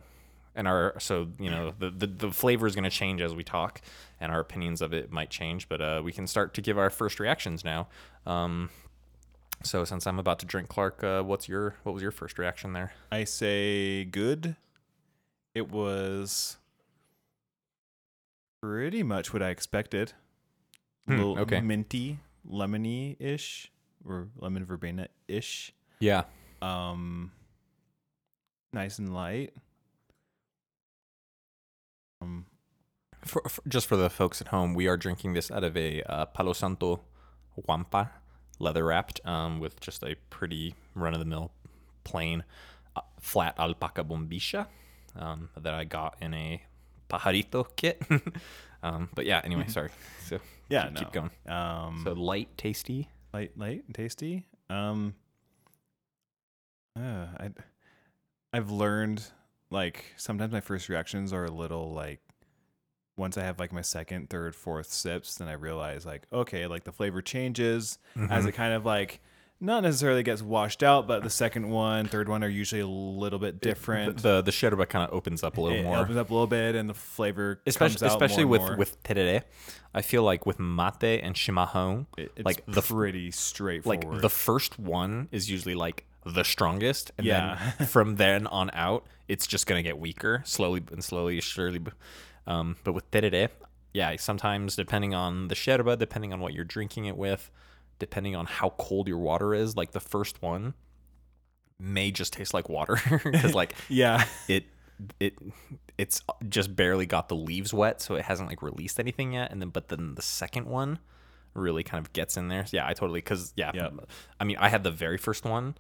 and 0.56 0.68
our 0.68 0.96
so 1.00 1.30
you 1.40 1.50
know 1.50 1.74
the 1.78 1.90
the, 1.90 2.08
the 2.08 2.32
flavor 2.32 2.68
is 2.68 2.76
going 2.76 2.84
to 2.84 2.90
change 2.90 3.22
as 3.22 3.34
we 3.34 3.44
talk, 3.44 3.82
and 4.20 4.32
our 4.32 4.40
opinions 4.40 4.82
of 4.82 4.94
it 4.94 5.12
might 5.12 5.30
change. 5.30 5.68
But 5.70 5.82
uh, 5.82 6.02
we 6.04 6.12
can 6.12 6.28
start 6.28 6.54
to 6.56 6.62
give 6.62 6.78
our 6.78 6.90
first 6.90 7.20
reactions 7.20 7.64
now. 7.64 7.88
Um, 8.26 8.70
so 9.64 9.84
since 9.86 10.08
I'm 10.08 10.20
about 10.20 10.40
to 10.40 10.46
drink, 10.46 10.70
Clark, 10.70 11.04
uh, 11.04 11.22
what's 11.24 11.48
your 11.48 11.76
what 11.84 11.94
was 11.94 12.02
your 12.02 12.12
first 12.12 12.38
reaction 12.40 12.74
there? 12.74 12.94
I 13.12 13.24
say 13.26 14.06
good. 14.06 14.56
It 15.54 15.70
was 15.70 16.58
pretty 18.62 19.04
much 19.04 19.34
what 19.34 19.42
I 19.42 19.50
expected. 19.50 20.14
A 21.08 21.12
Hmm, 21.12 21.18
little 21.18 21.40
okay. 21.40 21.62
minty, 21.62 22.20
lemony 22.50 23.16
ish, 23.20 23.72
or 24.06 24.28
lemon 24.38 24.66
verbena 24.66 25.08
ish. 25.28 25.74
Yeah. 26.00 26.24
Um, 26.62 27.32
nice 28.72 29.00
and 29.00 29.14
light. 29.14 29.54
Um, 32.22 32.46
For, 33.26 33.42
for, 33.48 33.62
just 33.68 33.88
for 33.88 33.96
the 33.98 34.10
folks 34.10 34.42
at 34.42 34.48
home, 34.48 34.74
we 34.74 34.88
are 34.88 34.98
drinking 34.98 35.34
this 35.34 35.52
out 35.52 35.64
of 35.64 35.78
a 35.78 36.02
uh, 36.04 36.26
Palo 36.28 36.54
Santo 36.54 37.02
guampa, 37.68 38.10
leather 38.60 38.84
wrapped, 38.86 39.20
um, 39.26 39.60
with 39.60 39.80
just 39.80 40.04
a 40.04 40.16
pretty 40.30 40.74
run 40.96 41.14
of 41.14 41.20
the 41.20 41.26
mill, 41.26 41.52
plain, 42.04 42.44
uh, 42.96 43.02
flat 43.20 43.56
alpaca 43.60 44.04
bombilla 44.04 44.66
um, 45.16 45.50
that 45.60 45.74
I 45.74 45.84
got 45.84 46.18
in 46.22 46.34
a 46.34 46.64
pajarito 47.10 47.66
kit. 47.76 48.02
um, 48.84 49.10
but 49.14 49.26
yeah, 49.26 49.42
anyway, 49.44 49.66
sorry. 49.68 49.90
So 50.26 50.40
yeah, 50.70 50.86
keep, 50.86 50.94
no. 50.94 51.00
keep 51.02 51.12
going. 51.12 51.32
Um, 51.48 52.02
So 52.04 52.14
light, 52.14 52.50
tasty. 52.58 53.08
light, 53.34 53.56
light, 53.58 53.84
and 53.86 53.94
tasty. 53.94 54.48
Um, 54.70 55.14
uh, 56.98 57.28
I, 57.40 57.50
I've 58.54 58.72
learned 58.72 59.24
like 59.72 60.14
sometimes 60.18 60.52
my 60.52 60.62
first 60.62 60.90
reactions 60.90 61.34
are 61.34 61.46
a 61.46 61.52
little 61.52 61.94
like 61.94 62.20
once 63.18 63.38
I 63.38 63.44
have 63.44 63.60
like 63.60 63.74
my 63.74 63.82
second, 63.82 64.30
third, 64.30 64.56
fourth 64.56 64.92
sips, 64.92 65.36
then 65.36 65.48
I 65.48 65.54
realize 65.54 66.06
like 66.06 66.28
okay, 66.32 66.68
like 66.68 66.84
the 66.84 66.92
flavor 66.92 67.22
changes 67.22 67.98
as 68.30 68.46
it 68.46 68.50
mm-hmm. 68.50 68.58
kind 68.58 68.74
of 68.74 68.86
like 68.86 69.22
not 69.64 69.84
necessarily 69.84 70.24
gets 70.24 70.42
washed 70.42 70.82
out, 70.82 71.08
but 71.08 71.22
the 71.22 71.30
second 71.30 71.70
one, 71.70 72.08
third 72.08 72.28
one 72.28 72.44
are 72.44 72.50
usually 72.50 72.82
a 72.82 72.88
little 72.88 73.38
bit 73.38 73.62
different. 73.62 74.18
The 74.22 74.42
the 74.42 74.52
sherba 74.52 74.90
kind 74.90 75.08
of 75.08 75.14
opens 75.14 75.44
up 75.44 75.58
a 75.58 75.62
little 75.62 75.78
it 75.78 75.84
more. 75.84 75.98
opens 75.98 76.18
up 76.18 76.30
a 76.32 76.34
little 76.34 76.48
bit, 76.48 76.76
and 76.76 76.90
the 76.90 76.96
flavor 76.96 77.62
especially 77.68 78.00
comes 78.00 78.04
out 78.04 78.22
especially 78.22 78.46
with 78.46 78.62
more. 78.62 78.76
with 78.76 79.02
tereré, 79.04 79.44
I 79.94 80.02
feel 80.02 80.24
like 80.24 80.46
with 80.46 80.60
mate 80.60 81.22
and 81.22 81.36
chimarrón, 81.36 82.08
It- 82.18 82.32
it's 82.36 82.46
like 82.46 82.66
the 82.66 82.82
pretty 82.82 83.32
pretty 83.32 83.88
like 83.88 84.22
the 84.22 84.30
first 84.30 84.80
one 84.80 85.30
is 85.32 85.50
usually 85.50 85.76
like 85.76 86.06
the 86.26 86.44
strongest 86.44 87.12
and 87.18 87.26
Yeah. 87.28 87.60
then 87.78 87.88
from 87.88 88.16
then 88.18 88.48
on 88.48 88.70
out 88.74 89.06
it's 89.28 89.48
just 89.48 89.66
gonna 89.68 89.82
get 89.84 89.98
weaker 90.00 90.42
slowly 90.46 90.84
and 90.92 91.04
slowly 91.04 91.42
surely 91.42 91.80
um, 92.48 92.76
but 92.84 92.94
with 92.94 93.10
tereré 93.12 93.50
yeah 93.94 94.16
sometimes 94.18 94.76
depending 94.76 95.14
on 95.16 95.48
the 95.48 95.56
sherba 95.56 95.98
depending 95.98 96.32
on 96.34 96.40
what 96.40 96.54
you're 96.54 96.64
drinking 96.66 97.06
it 97.06 97.18
with 97.18 97.50
depending 98.00 98.36
on 98.36 98.46
how 98.46 98.70
cold 98.78 99.08
your 99.08 99.18
water 99.18 99.54
is 99.54 99.76
like 99.76 99.92
the 99.92 100.00
first 100.00 100.42
one 100.42 100.74
may 101.80 102.12
just 102.12 102.34
taste 102.34 102.54
like 102.54 102.70
water 102.70 102.98
because 103.24 103.56
like 103.56 103.74
yeah, 103.90 104.26
it 104.48 104.66
it 105.20 105.34
it's 105.98 106.22
just 106.48 106.76
barely 106.76 107.08
got 107.08 107.28
the 107.28 107.36
leaves 107.36 107.74
wet, 107.74 108.00
so 108.02 108.14
it 108.16 108.24
hasn't 108.26 108.48
like 108.48 108.62
released 108.62 109.00
anything 109.00 109.34
yet. 109.34 109.52
And 109.52 109.60
then 109.60 109.70
but 109.70 109.90
then 109.90 110.14
the 110.14 110.22
second 110.22 110.68
one 110.68 111.00
really 111.56 111.82
kind 111.84 112.04
of 112.06 112.14
gets 112.14 112.38
in 112.38 112.50
there. 112.50 112.66
Yeah, 112.72 112.88
I 112.88 112.94
totally 112.94 113.20
because 113.20 113.52
yeah, 113.56 113.72
Yep. 113.74 113.94
I 114.40 114.44
mean 114.44 114.58
I 114.60 114.70
had 114.70 114.84
the 114.84 114.92
very 114.92 115.18
first 115.18 115.44
one, 115.44 115.74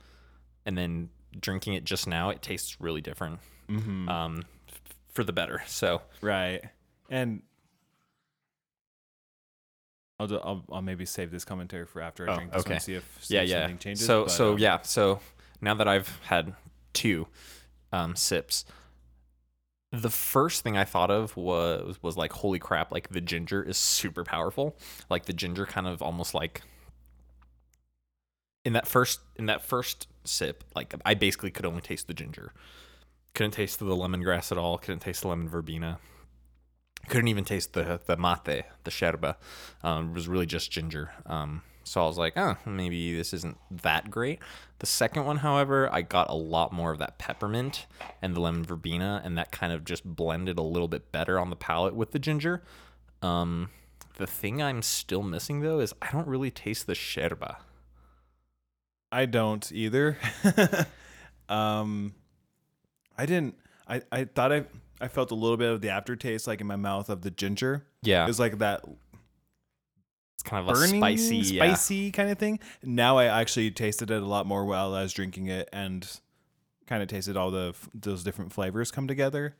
and 0.65 0.77
then 0.77 1.09
drinking 1.39 1.73
it 1.73 1.83
just 1.83 2.07
now, 2.07 2.29
it 2.29 2.41
tastes 2.41 2.79
really 2.81 3.01
different. 3.01 3.39
Mm-hmm. 3.69 4.09
Um, 4.09 4.43
f- 4.69 4.81
for 5.09 5.23
the 5.23 5.33
better. 5.33 5.61
So 5.67 6.01
Right. 6.21 6.61
And 7.09 7.41
I'll, 10.19 10.27
do, 10.27 10.37
I'll 10.37 10.63
I'll 10.71 10.81
maybe 10.81 11.05
save 11.05 11.31
this 11.31 11.43
commentary 11.43 11.85
for 11.85 11.99
after 12.01 12.29
I 12.29 12.33
Oh, 12.33 12.35
drink 12.35 12.51
this 12.53 12.61
okay. 12.61 12.73
one. 12.75 12.79
See 12.79 12.93
if 12.95 13.17
see 13.21 13.33
yeah, 13.35 13.41
if 13.41 13.49
yeah. 13.49 13.61
something 13.61 13.77
changes. 13.79 14.05
so 14.05 14.23
but, 14.23 14.31
so 14.31 14.51
um, 14.53 14.59
yeah, 14.59 14.81
so 14.83 15.19
now 15.61 15.73
that 15.73 15.87
I've 15.87 16.19
had 16.25 16.53
two 16.93 17.27
um, 17.91 18.15
sips, 18.15 18.63
the 19.91 20.11
first 20.11 20.61
thing 20.63 20.77
I 20.77 20.83
thought 20.85 21.09
of 21.09 21.35
was 21.35 21.97
was 22.03 22.17
like, 22.17 22.33
holy 22.33 22.59
crap! 22.59 22.91
Like 22.91 23.09
the 23.09 23.19
ginger 23.19 23.63
is 23.63 23.77
super 23.77 24.23
powerful. 24.23 24.77
Like 25.09 25.25
the 25.25 25.33
ginger 25.33 25.65
kind 25.65 25.87
of 25.87 26.01
almost 26.03 26.35
like 26.35 26.61
in 28.63 28.73
that 28.73 28.87
first 28.87 29.21
in 29.37 29.47
that 29.47 29.63
first 29.63 30.07
sip, 30.23 30.63
like 30.75 30.93
I 31.05 31.13
basically 31.13 31.51
could 31.51 31.65
only 31.65 31.81
taste 31.81 32.07
the 32.07 32.13
ginger. 32.13 32.53
Couldn't 33.33 33.51
taste 33.51 33.79
the 33.79 33.85
lemongrass 33.85 34.51
at 34.51 34.57
all. 34.57 34.77
Couldn't 34.77 34.99
taste 34.99 35.21
the 35.21 35.29
lemon 35.29 35.47
verbena. 35.47 35.99
Couldn't 37.07 37.29
even 37.29 37.45
taste 37.45 37.73
the 37.73 37.99
the 38.05 38.17
mate, 38.17 38.65
the 38.83 38.91
sherba. 38.91 39.35
Um, 39.83 40.09
it 40.09 40.13
was 40.13 40.27
really 40.27 40.45
just 40.45 40.71
ginger. 40.71 41.11
Um, 41.25 41.61
so 41.83 42.03
I 42.03 42.05
was 42.05 42.17
like, 42.17 42.37
oh, 42.37 42.57
maybe 42.65 43.15
this 43.15 43.33
isn't 43.33 43.57
that 43.69 44.11
great. 44.11 44.39
The 44.79 44.85
second 44.85 45.25
one, 45.25 45.37
however, 45.37 45.89
I 45.91 46.03
got 46.03 46.29
a 46.29 46.35
lot 46.35 46.71
more 46.71 46.91
of 46.91 46.99
that 46.99 47.17
peppermint 47.17 47.87
and 48.21 48.35
the 48.35 48.39
lemon 48.39 48.63
verbena, 48.63 49.21
and 49.23 49.37
that 49.37 49.51
kind 49.51 49.73
of 49.73 49.83
just 49.83 50.05
blended 50.05 50.59
a 50.59 50.63
little 50.63 50.87
bit 50.87 51.11
better 51.11 51.39
on 51.39 51.49
the 51.49 51.55
palate 51.55 51.95
with 51.95 52.11
the 52.11 52.19
ginger. 52.19 52.61
Um, 53.21 53.69
the 54.17 54.27
thing 54.27 54.61
I'm 54.61 54.81
still 54.81 55.23
missing 55.23 55.61
though 55.61 55.79
is 55.79 55.93
I 56.01 56.11
don't 56.11 56.27
really 56.27 56.51
taste 56.51 56.87
the 56.87 56.93
sherba. 56.93 57.57
I 59.11 59.25
don't 59.25 59.69
either. 59.71 60.17
um, 61.49 62.13
I 63.17 63.25
didn't. 63.25 63.55
I 63.87 64.01
I 64.11 64.23
thought 64.25 64.51
I 64.51 64.65
I 64.99 65.07
felt 65.07 65.31
a 65.31 65.35
little 65.35 65.57
bit 65.57 65.71
of 65.71 65.81
the 65.81 65.89
aftertaste 65.89 66.47
like 66.47 66.61
in 66.61 66.67
my 66.67 66.75
mouth 66.75 67.09
of 67.09 67.21
the 67.21 67.31
ginger. 67.31 67.85
Yeah, 68.03 68.23
It 68.23 68.27
was 68.27 68.39
like 68.39 68.59
that 68.59 68.83
it's 70.41 70.49
kind 70.49 70.67
of 70.67 70.75
a 70.75 70.79
burning, 70.79 70.99
spicy, 70.99 71.37
yeah. 71.37 71.63
spicy 71.65 72.11
kind 72.11 72.31
of 72.31 72.37
thing. 72.39 72.59
Now 72.83 73.17
I 73.17 73.25
actually 73.25 73.69
tasted 73.71 74.09
it 74.09 74.21
a 74.21 74.25
lot 74.25 74.47
more 74.47 74.65
while 74.65 74.93
I 74.93 75.03
was 75.03 75.13
drinking 75.13 75.47
it, 75.47 75.69
and 75.71 76.07
kind 76.87 77.03
of 77.03 77.09
tasted 77.09 77.37
all 77.37 77.51
the 77.51 77.75
those 77.93 78.23
different 78.23 78.51
flavors 78.53 78.89
come 78.91 79.07
together, 79.07 79.55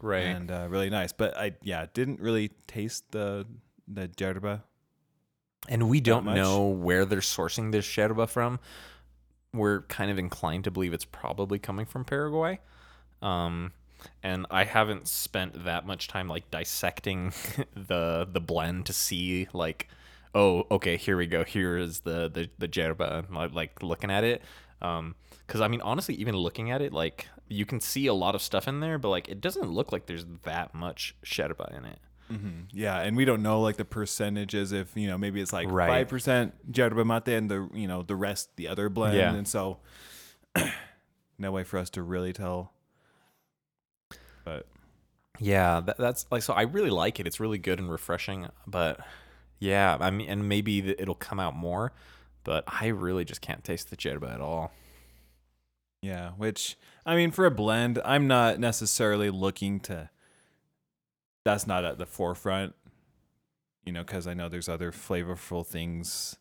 right? 0.00 0.20
and 0.20 0.50
uh, 0.50 0.66
really 0.70 0.88
nice. 0.88 1.12
But 1.12 1.36
I 1.36 1.52
yeah 1.62 1.86
didn't 1.92 2.20
really 2.20 2.52
taste 2.66 3.10
the 3.12 3.46
the 3.86 4.08
jerba. 4.08 4.62
And 5.68 5.88
we 5.88 6.00
don't 6.00 6.26
know 6.26 6.66
where 6.68 7.04
they're 7.04 7.20
sourcing 7.20 7.72
this 7.72 7.86
sherba 7.86 8.28
from. 8.28 8.60
We're 9.52 9.82
kind 9.82 10.10
of 10.10 10.18
inclined 10.18 10.64
to 10.64 10.70
believe 10.70 10.92
it's 10.92 11.04
probably 11.04 11.58
coming 11.58 11.86
from 11.86 12.04
Paraguay. 12.04 12.60
Um, 13.22 13.72
and 14.22 14.46
I 14.50 14.64
haven't 14.64 15.08
spent 15.08 15.64
that 15.64 15.86
much 15.86 16.08
time 16.08 16.28
like 16.28 16.50
dissecting 16.50 17.32
the 17.74 18.28
the 18.30 18.40
blend 18.40 18.86
to 18.86 18.92
see 18.92 19.48
like, 19.52 19.88
oh, 20.34 20.66
okay, 20.70 20.96
here 20.96 21.16
we 21.16 21.26
go. 21.26 21.44
Here 21.44 21.76
is 21.78 22.00
the 22.00 22.28
the 22.28 22.50
the 22.58 22.68
yerba. 22.68 23.24
like- 23.30 23.82
looking 23.82 24.10
at 24.10 24.24
it, 24.24 24.42
um, 24.82 25.14
because 25.46 25.60
I 25.60 25.68
mean, 25.68 25.80
honestly, 25.80 26.14
even 26.16 26.36
looking 26.36 26.70
at 26.70 26.82
it, 26.82 26.92
like 26.92 27.28
you 27.48 27.64
can 27.66 27.80
see 27.80 28.06
a 28.06 28.14
lot 28.14 28.34
of 28.34 28.42
stuff 28.42 28.66
in 28.68 28.80
there, 28.80 28.98
but 28.98 29.08
like 29.08 29.28
it 29.28 29.40
doesn't 29.40 29.70
look 29.70 29.92
like 29.92 30.06
there's 30.06 30.26
that 30.42 30.74
much 30.74 31.14
sherba 31.24 31.76
in 31.76 31.84
it. 31.84 31.98
Mm-hmm. 32.32 32.60
Yeah, 32.72 33.00
and 33.00 33.16
we 33.16 33.24
don't 33.24 33.42
know 33.42 33.60
like 33.60 33.76
the 33.76 33.84
percentages 33.84 34.72
if 34.72 34.96
you 34.96 35.06
know 35.08 35.18
maybe 35.18 35.40
it's 35.40 35.52
like 35.52 35.68
Right. 35.70 35.88
five 35.88 36.08
percent 36.08 36.54
yerba 36.74 37.04
mate 37.04 37.28
and 37.28 37.50
the 37.50 37.68
you 37.74 37.86
know 37.86 38.02
the 38.02 38.16
rest 38.16 38.48
the 38.56 38.68
other 38.68 38.88
blend, 38.88 39.16
Yeah. 39.16 39.34
and 39.34 39.46
so 39.46 39.78
no 41.38 41.52
way 41.52 41.64
for 41.64 41.78
us 41.78 41.90
to 41.90 42.02
really 42.02 42.32
tell. 42.32 42.72
But 44.44 44.66
Yeah, 45.38 45.80
that, 45.80 45.98
that's 45.98 46.26
like 46.30 46.42
so. 46.42 46.54
I 46.54 46.62
really 46.62 46.90
like 46.90 47.20
it. 47.20 47.26
It's 47.26 47.40
really 47.40 47.58
good 47.58 47.78
and 47.78 47.90
refreshing. 47.90 48.48
But 48.66 49.00
yeah, 49.58 49.96
I 50.00 50.10
mean, 50.10 50.28
and 50.28 50.48
maybe 50.48 50.94
it'll 50.98 51.14
come 51.14 51.40
out 51.40 51.54
more. 51.54 51.92
But 52.44 52.64
I 52.66 52.88
really 52.88 53.24
just 53.24 53.40
can't 53.40 53.64
taste 53.64 53.90
the 53.90 53.96
yerba 53.98 54.28
at 54.28 54.40
all. 54.40 54.72
yeah, 56.02 56.30
which 56.36 56.76
I 57.06 57.16
mean 57.16 57.30
for 57.30 57.46
a 57.46 57.50
blend, 57.50 57.98
I'm 58.04 58.26
not 58.26 58.58
necessarily 58.58 59.30
looking 59.30 59.80
to. 59.80 60.10
That's 61.44 61.66
not 61.66 61.84
at 61.84 61.98
the 61.98 62.06
forefront, 62.06 62.74
you 63.84 63.92
know, 63.92 64.02
because 64.02 64.26
I 64.26 64.34
know 64.34 64.48
there's 64.48 64.68
other 64.68 64.92
flavorful 64.92 65.64
things 65.66 66.36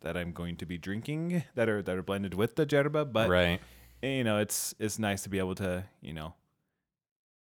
that 0.00 0.16
I'm 0.16 0.32
going 0.32 0.56
to 0.56 0.66
be 0.66 0.78
drinking 0.78 1.42
that 1.54 1.68
are 1.68 1.82
that 1.82 1.96
are 1.96 2.02
blended 2.02 2.34
with 2.34 2.56
the 2.56 2.66
yerba, 2.70 3.04
but 3.04 3.28
right. 3.28 3.60
you 4.02 4.24
know 4.24 4.38
it's 4.38 4.74
it's 4.78 4.98
nice 4.98 5.22
to 5.24 5.28
be 5.28 5.38
able 5.38 5.54
to 5.56 5.84
you 6.00 6.12
know 6.14 6.34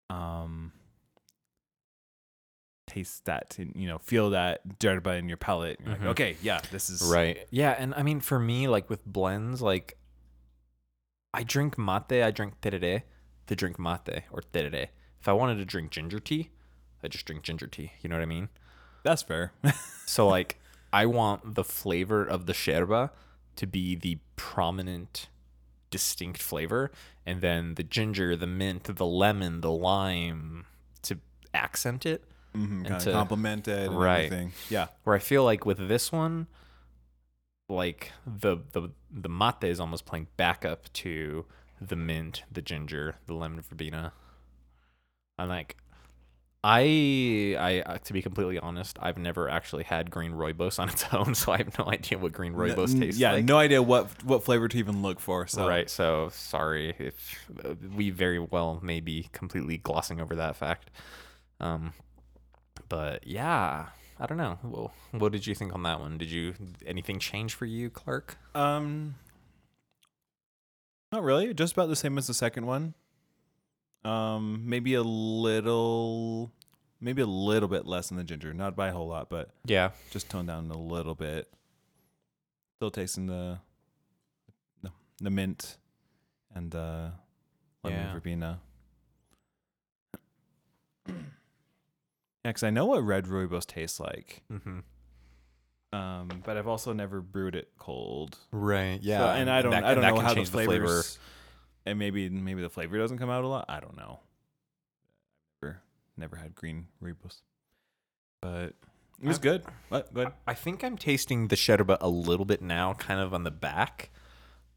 um 0.08 0.72
taste 2.86 3.24
that 3.26 3.56
and 3.58 3.72
you 3.76 3.86
know 3.86 3.98
feel 3.98 4.30
that 4.30 4.60
yerba 4.82 5.10
in 5.14 5.28
your 5.28 5.36
palate 5.36 5.78
You're 5.84 5.94
Mhm. 5.94 6.00
like 6.00 6.08
okay 6.08 6.36
yeah 6.42 6.60
this 6.72 6.90
is 6.90 7.02
Right. 7.02 7.46
Yeah, 7.50 7.76
and 7.78 7.94
I 7.94 8.02
mean, 8.02 8.20
for 8.20 8.38
me, 8.40 8.66
like 8.66 8.90
with 8.90 9.04
blends, 9.06 9.62
like 9.62 9.96
I 11.32 11.44
drink 11.44 11.78
mate. 11.78 12.22
I 12.24 12.30
drink 12.32 12.60
tereré 12.60 13.02
to 13.46 13.54
drink 13.54 13.78
mate 13.78 14.24
or 14.32 14.42
tereré. 14.52 14.88
If 15.20 15.28
I 15.28 15.32
wanted 15.34 15.58
to 15.58 15.64
drink 15.64 15.90
ginger 15.92 16.18
tea, 16.18 16.50
I 17.02 17.08
just 17.08 17.24
drink 17.26 17.42
ginger 17.42 17.66
tea. 17.66 17.92
You 18.02 18.08
know 18.08 18.16
what 18.16 18.22
I 18.22 18.26
mean? 18.26 18.48
that's 19.02 19.22
fair 19.22 19.52
So 20.06 20.28
like 20.28 20.60
I 20.92 21.06
want 21.06 21.54
the 21.54 21.64
flavor 21.64 22.22
of 22.24 22.44
the 22.46 22.52
sherba 22.52 23.10
to 23.56 23.66
be 23.66 23.94
the 23.94 24.18
prominent 24.36 25.28
distinct 25.90 26.42
flavor 26.42 26.90
and 27.24 27.40
then 27.40 27.74
the 27.74 27.82
ginger, 27.82 28.36
the 28.36 28.46
mint, 28.46 28.84
the 28.84 29.06
lemon, 29.06 29.60
the 29.62 29.70
lime 29.72 30.66
to 31.02 31.18
accent 31.54 32.04
it. 32.04 32.24
mm-hmm, 32.54 32.84
kind 32.84 33.00
to- 33.00 33.12
complement 33.12 33.66
it 33.68 33.88
and 33.88 33.98
Right. 33.98 34.24
everything 34.26 34.52
yeah 34.68 34.88
Where 35.04 35.16
I 35.16 35.18
feel 35.20 35.44
like 35.44 35.64
with 35.64 35.88
this 35.88 36.12
one 36.12 36.46
like 37.68 38.12
the 38.26 38.58
the 38.72 38.90
the 39.10 39.28
mate 39.28 39.62
is 39.64 39.80
almost 39.80 40.04
playing 40.04 40.26
backup 40.36 40.92
to 40.94 41.46
the 41.80 41.96
mint, 41.96 42.42
the 42.52 42.60
ginger, 42.60 43.16
the 43.26 43.32
lemon 43.34 43.62
verbena. 43.62 44.12
I'm 45.38 45.48
like 45.48 45.76
I, 46.62 47.56
I, 47.58 47.80
uh, 47.80 47.98
to 47.98 48.12
be 48.12 48.20
completely 48.20 48.58
honest, 48.58 48.98
I've 49.00 49.16
never 49.16 49.48
actually 49.48 49.84
had 49.84 50.10
green 50.10 50.32
rooibos 50.32 50.78
on 50.78 50.90
its 50.90 51.04
own, 51.12 51.34
so 51.34 51.52
I 51.52 51.58
have 51.58 51.78
no 51.78 51.86
idea 51.86 52.18
what 52.18 52.32
green 52.32 52.52
rooibos 52.52 52.98
tastes 52.98 53.18
yeah 53.18 53.32
like. 53.32 53.44
no 53.46 53.56
idea 53.56 53.82
what 53.82 54.22
what 54.24 54.44
flavor 54.44 54.68
to 54.68 54.78
even 54.78 55.00
look 55.02 55.20
for 55.20 55.46
so 55.46 55.66
Right. 55.66 55.88
So 55.88 56.28
sorry 56.32 56.94
if 56.98 57.48
uh, 57.64 57.74
we 57.96 58.10
very 58.10 58.38
well 58.38 58.78
may 58.82 59.00
be 59.00 59.28
completely 59.32 59.78
glossing 59.78 60.20
over 60.20 60.36
that 60.36 60.56
fact. 60.56 60.90
Um, 61.60 61.94
but 62.88 63.26
yeah, 63.26 63.86
I 64.18 64.26
don't 64.26 64.38
know. 64.38 64.58
Well, 64.62 64.92
what 65.12 65.32
did 65.32 65.46
you 65.46 65.54
think 65.54 65.74
on 65.74 65.82
that 65.84 65.98
one? 66.00 66.18
Did 66.18 66.30
you 66.30 66.54
anything 66.86 67.18
change 67.18 67.54
for 67.54 67.64
you, 67.64 67.88
Clark? 67.88 68.36
um 68.54 69.14
not 71.12 71.22
really 71.22 71.52
just 71.54 71.72
about 71.72 71.88
the 71.88 71.96
same 71.96 72.18
as 72.18 72.26
the 72.28 72.34
second 72.34 72.66
one 72.66 72.94
um 74.04 74.62
maybe 74.66 74.94
a 74.94 75.02
little 75.02 76.50
maybe 77.00 77.20
a 77.22 77.26
little 77.26 77.68
bit 77.68 77.86
less 77.86 78.08
than 78.08 78.16
the 78.16 78.24
ginger 78.24 78.52
not 78.54 78.74
by 78.76 78.88
a 78.88 78.92
whole 78.92 79.08
lot 79.08 79.28
but 79.28 79.50
Yeah. 79.64 79.90
just 80.10 80.28
toned 80.30 80.48
down 80.48 80.70
a 80.70 80.78
little 80.78 81.14
bit. 81.14 81.50
Still 82.78 82.90
tasting 82.90 83.26
the 83.26 83.58
the, 84.82 84.90
the 85.20 85.30
mint 85.30 85.76
and 86.54 86.70
the 86.70 87.12
lemon 87.84 87.98
Yeah. 88.06 88.12
verbena. 88.14 88.60
Yeah, 91.06 91.14
because 92.44 92.62
I 92.62 92.70
know 92.70 92.86
what 92.86 93.02
red 93.04 93.26
rooibos 93.26 93.66
tastes 93.66 94.00
like, 94.00 94.42
Mm-hmm. 94.50 94.78
um, 95.92 96.28
but 96.44 96.56
I've 96.56 96.66
also 96.66 96.92
never 96.94 97.20
brewed 97.20 97.54
it 97.54 97.68
cold. 97.78 98.38
Right. 98.50 98.98
Yeah. 99.02 99.18
So- 99.18 99.28
and 99.40 99.50
I 99.50 99.60
don't 99.62 99.74
I 99.74 99.94
don't 99.94 100.02
know 100.02 100.20
how 100.20 100.32
the 100.34 100.44
flavors. 100.44 101.18
And 101.86 101.98
maybe 101.98 102.28
maybe 102.28 102.62
the 102.62 102.68
flavor 102.70 102.98
doesn't 102.98 103.18
come 103.18 103.30
out 103.30 103.44
a 103.44 103.48
lot. 103.48 103.64
I 103.68 103.80
don't 103.80 103.96
know. 103.96 104.20
Never 105.62 105.80
never 106.16 106.36
had 106.36 106.54
green 106.54 106.86
rooibos, 107.02 107.40
but 108.40 108.74
it 109.20 109.26
was 109.26 109.36
I've- 109.38 109.42
good. 109.48 109.64
What? 109.88 110.12
Good. 110.14 110.32
I 110.46 110.54
think 110.54 110.84
I'm 110.84 110.96
tasting 110.98 111.48
the 111.48 111.56
sherba 111.56 111.96
a 112.00 112.08
little 112.08 112.44
bit 112.44 112.62
now, 112.62 112.94
kind 112.94 113.20
of 113.20 113.32
on 113.34 113.44
the 113.44 113.50
back, 113.50 114.10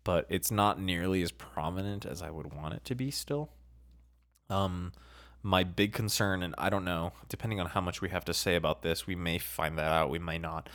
but 0.03 0.25
it's 0.29 0.51
not 0.51 0.79
nearly 0.79 1.21
as 1.21 1.31
prominent 1.31 2.05
as 2.05 2.21
I 2.21 2.29
would 2.29 2.53
want 2.53 2.73
it 2.73 2.85
to 2.85 2.95
be 2.95 3.11
still. 3.11 3.49
Um, 4.49 4.91
my 5.41 5.63
big 5.63 5.93
concern, 5.93 6.41
and 6.43 6.55
I 6.57 6.69
don't 6.69 6.85
know, 6.85 7.11
depending 7.27 7.59
on 7.59 7.67
how 7.67 7.81
much 7.81 8.01
we 8.01 8.09
have 8.09 8.23
to 8.25 8.33
say 8.33 8.55
about 8.55 8.81
this, 8.81 9.05
we 9.07 9.15
may 9.15 9.37
find 9.37 9.77
that 9.77 9.91
out, 9.91 10.09
we 10.09 10.19
may 10.19 10.37
not. 10.37 10.69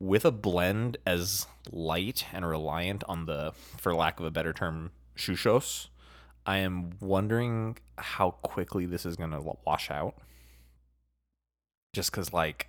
With 0.00 0.24
a 0.24 0.30
blend 0.30 0.96
as 1.06 1.46
light 1.70 2.26
and 2.32 2.46
reliant 2.46 3.02
on 3.08 3.26
the, 3.26 3.52
for 3.78 3.94
lack 3.94 4.20
of 4.20 4.26
a 4.26 4.30
better 4.30 4.52
term, 4.52 4.90
shushos, 5.18 5.88
I 6.46 6.58
am 6.58 6.92
wondering 7.00 7.76
how 7.98 8.30
quickly 8.30 8.86
this 8.86 9.04
is 9.04 9.16
going 9.16 9.32
to 9.32 9.56
wash 9.66 9.90
out. 9.90 10.14
Just 11.92 12.12
cuz 12.12 12.32
like 12.32 12.68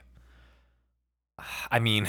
I 1.71 1.79
mean, 1.79 2.07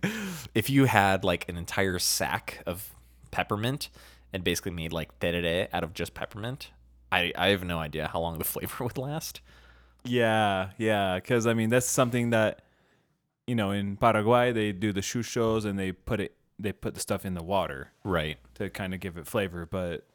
if 0.54 0.70
you 0.70 0.84
had 0.84 1.24
like 1.24 1.48
an 1.48 1.56
entire 1.56 1.98
sack 1.98 2.62
of 2.66 2.94
peppermint 3.30 3.88
and 4.32 4.44
basically 4.44 4.72
made 4.72 4.92
like 4.92 5.18
tereré 5.20 5.68
out 5.72 5.84
of 5.84 5.94
just 5.94 6.14
peppermint, 6.14 6.70
I 7.10 7.32
I 7.36 7.48
have 7.48 7.64
no 7.64 7.78
idea 7.78 8.08
how 8.08 8.20
long 8.20 8.38
the 8.38 8.44
flavor 8.52 8.84
would 8.84 8.98
last. 8.98 9.40
Yeah, 10.04 10.70
yeah, 10.78 11.16
because 11.16 11.46
I 11.46 11.54
mean 11.54 11.70
that's 11.70 11.88
something 11.88 12.30
that 12.30 12.62
you 13.46 13.54
know 13.54 13.70
in 13.70 13.96
Paraguay 13.96 14.52
they 14.52 14.72
do 14.72 14.92
the 14.92 15.00
chuchos 15.00 15.64
and 15.64 15.78
they 15.78 15.92
put 15.92 16.20
it 16.20 16.34
they 16.58 16.72
put 16.72 16.94
the 16.94 17.00
stuff 17.00 17.24
in 17.24 17.34
the 17.34 17.42
water 17.42 17.92
Right. 18.04 18.38
to 18.54 18.68
kind 18.70 18.92
of 18.94 19.00
give 19.00 19.16
it 19.16 19.26
flavor, 19.26 19.66
but 19.66 20.06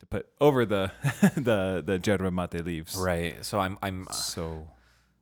to 0.00 0.06
put 0.06 0.28
over 0.40 0.64
the 0.66 0.90
the 1.36 1.82
the 1.84 2.00
yerba 2.04 2.30
mate 2.30 2.64
leaves. 2.64 2.96
Right. 2.96 3.44
So 3.44 3.60
I'm 3.60 3.78
I'm 3.82 4.06
So 4.10 4.68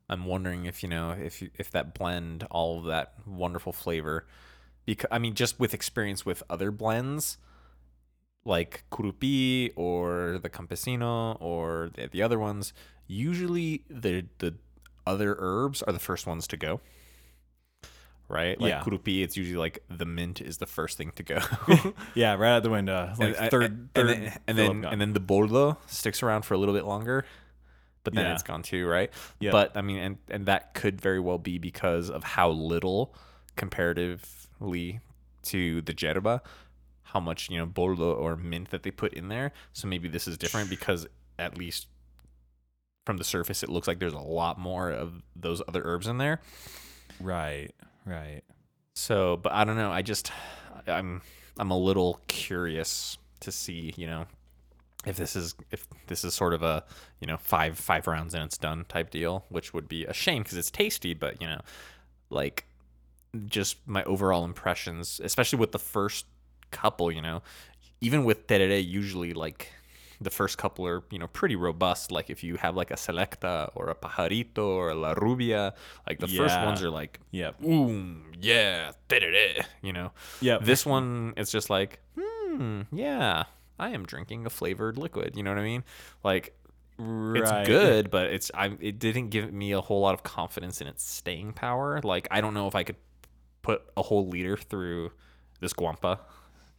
I'm 0.08 0.26
wondering 0.26 0.66
if 0.66 0.82
you 0.82 0.88
know 0.88 1.10
if 1.10 1.40
you, 1.42 1.50
if 1.58 1.70
that 1.72 1.94
blend 1.94 2.46
all 2.50 2.78
of 2.80 2.84
that 2.86 3.14
wonderful 3.26 3.72
flavor 3.72 4.26
because 4.84 5.08
I 5.10 5.18
mean 5.18 5.34
just 5.34 5.58
with 5.58 5.74
experience 5.74 6.26
with 6.26 6.42
other 6.50 6.70
blends 6.70 7.38
like 8.44 8.84
Kurupi 8.90 9.72
or 9.76 10.38
the 10.42 10.50
Campesino 10.50 11.40
or 11.40 11.90
the, 11.94 12.08
the 12.08 12.22
other 12.22 12.38
ones 12.38 12.72
usually 13.06 13.84
the 13.88 14.26
the 14.38 14.54
other 15.06 15.36
herbs 15.38 15.82
are 15.82 15.92
the 15.92 15.98
first 15.98 16.26
ones 16.26 16.46
to 16.48 16.56
go 16.56 16.80
right? 18.28 18.60
Like 18.60 18.70
Yeah. 18.70 18.80
Kurupi 18.82 19.22
it's 19.22 19.36
usually 19.36 19.56
like 19.58 19.82
the 19.88 20.04
mint 20.06 20.40
is 20.40 20.58
the 20.58 20.66
first 20.66 20.96
thing 20.98 21.12
to 21.16 21.22
go. 21.22 21.38
Yeah, 22.14 22.34
right 22.34 22.56
out 22.56 22.62
the 22.62 22.70
window, 22.70 23.12
like 23.18 23.36
and, 23.38 23.50
third, 23.50 23.62
and, 23.64 23.94
third 23.94 24.10
and 24.10 24.22
then 24.24 24.32
and 24.46 24.58
then, 24.58 24.84
and 24.92 25.00
then 25.00 25.12
the 25.12 25.20
boldo 25.20 25.76
sticks 25.86 26.22
around 26.22 26.42
for 26.44 26.54
a 26.54 26.58
little 26.58 26.74
bit 26.74 26.84
longer 26.84 27.24
but 28.04 28.12
then 28.14 28.24
Yeah. 28.26 28.32
it's 28.34 28.42
gone 28.42 28.62
too 28.62 28.86
right? 28.86 29.10
Yeah. 29.40 29.50
but 29.50 29.76
i 29.76 29.80
mean 29.82 29.98
and 29.98 30.16
and 30.30 30.46
that 30.46 30.74
could 30.74 31.00
very 31.00 31.20
well 31.20 31.38
be 31.38 31.58
because 31.58 32.10
of 32.10 32.22
how 32.22 32.50
little 32.50 33.14
comparatively 33.56 35.00
to 35.42 35.80
the 35.82 35.94
yerba 35.96 36.42
how 37.04 37.20
much 37.20 37.48
you 37.50 37.56
know 37.58 37.66
boldo 37.66 38.16
or 38.18 38.36
mint 38.36 38.70
that 38.70 38.82
they 38.82 38.90
put 38.90 39.12
in 39.14 39.28
there. 39.28 39.52
So 39.72 39.86
maybe 39.86 40.08
this 40.08 40.26
is 40.26 40.36
different 40.36 40.68
because 40.68 41.06
at 41.38 41.56
least 41.56 41.86
from 43.06 43.18
the 43.18 43.24
surface 43.24 43.62
it 43.62 43.68
looks 43.68 43.86
like 43.86 44.00
there's 44.00 44.14
a 44.14 44.18
lot 44.18 44.58
more 44.58 44.90
of 44.90 45.22
those 45.36 45.62
other 45.68 45.82
herbs 45.84 46.08
in 46.08 46.18
there. 46.18 46.40
Right, 47.20 47.70
right. 48.04 48.42
so, 48.94 49.36
but 49.36 49.52
I 49.52 49.64
don't 49.64 49.76
know. 49.76 49.90
I 49.90 50.02
just 50.02 50.30
I'm 50.86 51.22
I'm 51.58 51.70
a 51.70 51.78
little 51.78 52.20
curious 52.28 53.18
to 53.40 53.52
see, 53.52 53.94
you 53.96 54.06
know, 54.06 54.26
if 55.06 55.16
this 55.16 55.36
is 55.36 55.54
if 55.70 55.86
this 56.06 56.24
is 56.24 56.34
sort 56.34 56.54
of 56.54 56.62
a, 56.62 56.84
you 57.20 57.26
know, 57.26 57.36
five 57.36 57.78
five 57.78 58.06
rounds 58.06 58.34
and 58.34 58.44
it's 58.44 58.58
done 58.58 58.84
type 58.88 59.10
deal, 59.10 59.44
which 59.48 59.74
would 59.74 59.88
be 59.88 60.04
a 60.04 60.12
shame 60.12 60.42
because 60.42 60.58
it's 60.58 60.70
tasty, 60.70 61.14
but 61.14 61.40
you 61.40 61.46
know, 61.46 61.60
like 62.30 62.66
just 63.46 63.76
my 63.86 64.04
overall 64.04 64.44
impressions, 64.44 65.20
especially 65.22 65.58
with 65.58 65.72
the 65.72 65.78
first 65.78 66.26
couple, 66.70 67.10
you 67.10 67.22
know, 67.22 67.42
even 68.00 68.24
with 68.24 68.46
tereré 68.46 68.86
usually 68.86 69.32
like 69.32 69.72
the 70.24 70.30
first 70.30 70.58
couple 70.58 70.86
are, 70.86 71.04
you 71.10 71.18
know, 71.18 71.28
pretty 71.28 71.56
robust. 71.56 72.10
Like 72.10 72.30
if 72.30 72.42
you 72.42 72.56
have 72.56 72.74
like 72.74 72.90
a 72.90 72.96
selecta 72.96 73.70
or 73.74 73.88
a 73.88 73.94
pajarito 73.94 74.66
or 74.66 74.90
a 74.90 74.94
la 74.94 75.12
rubia, 75.12 75.74
like 76.06 76.18
the 76.18 76.26
first 76.26 76.58
ones 76.60 76.82
are 76.82 76.90
like 76.90 77.20
Yep. 77.30 77.62
ooh, 77.64 78.16
yeah, 78.40 78.92
you 79.82 79.92
know. 79.92 80.12
Yep. 80.40 80.64
This 80.64 80.84
one 80.84 81.34
it's 81.36 81.52
just 81.52 81.70
like, 81.70 82.00
hmm, 82.18 82.82
yeah, 82.92 83.44
I 83.78 83.90
am 83.90 84.04
drinking 84.04 84.46
a 84.46 84.50
flavored 84.50 84.98
liquid. 84.98 85.36
You 85.36 85.42
know 85.42 85.50
what 85.50 85.58
I 85.60 85.64
mean? 85.64 85.84
Like 86.22 86.54
it's 86.98 87.50
good, 87.66 88.10
but 88.10 88.26
it's 88.26 88.50
I 88.54 88.76
it 88.80 88.98
didn't 88.98 89.28
give 89.30 89.52
me 89.52 89.72
a 89.72 89.80
whole 89.80 90.00
lot 90.00 90.14
of 90.14 90.22
confidence 90.22 90.80
in 90.80 90.86
its 90.86 91.04
staying 91.04 91.52
power. 91.52 92.00
Like 92.02 92.28
I 92.30 92.40
don't 92.40 92.54
know 92.54 92.68
if 92.68 92.74
I 92.74 92.82
could 92.84 92.96
put 93.62 93.82
a 93.96 94.02
whole 94.02 94.28
liter 94.28 94.56
through 94.56 95.12
this 95.60 95.72
guampa. 95.72 96.20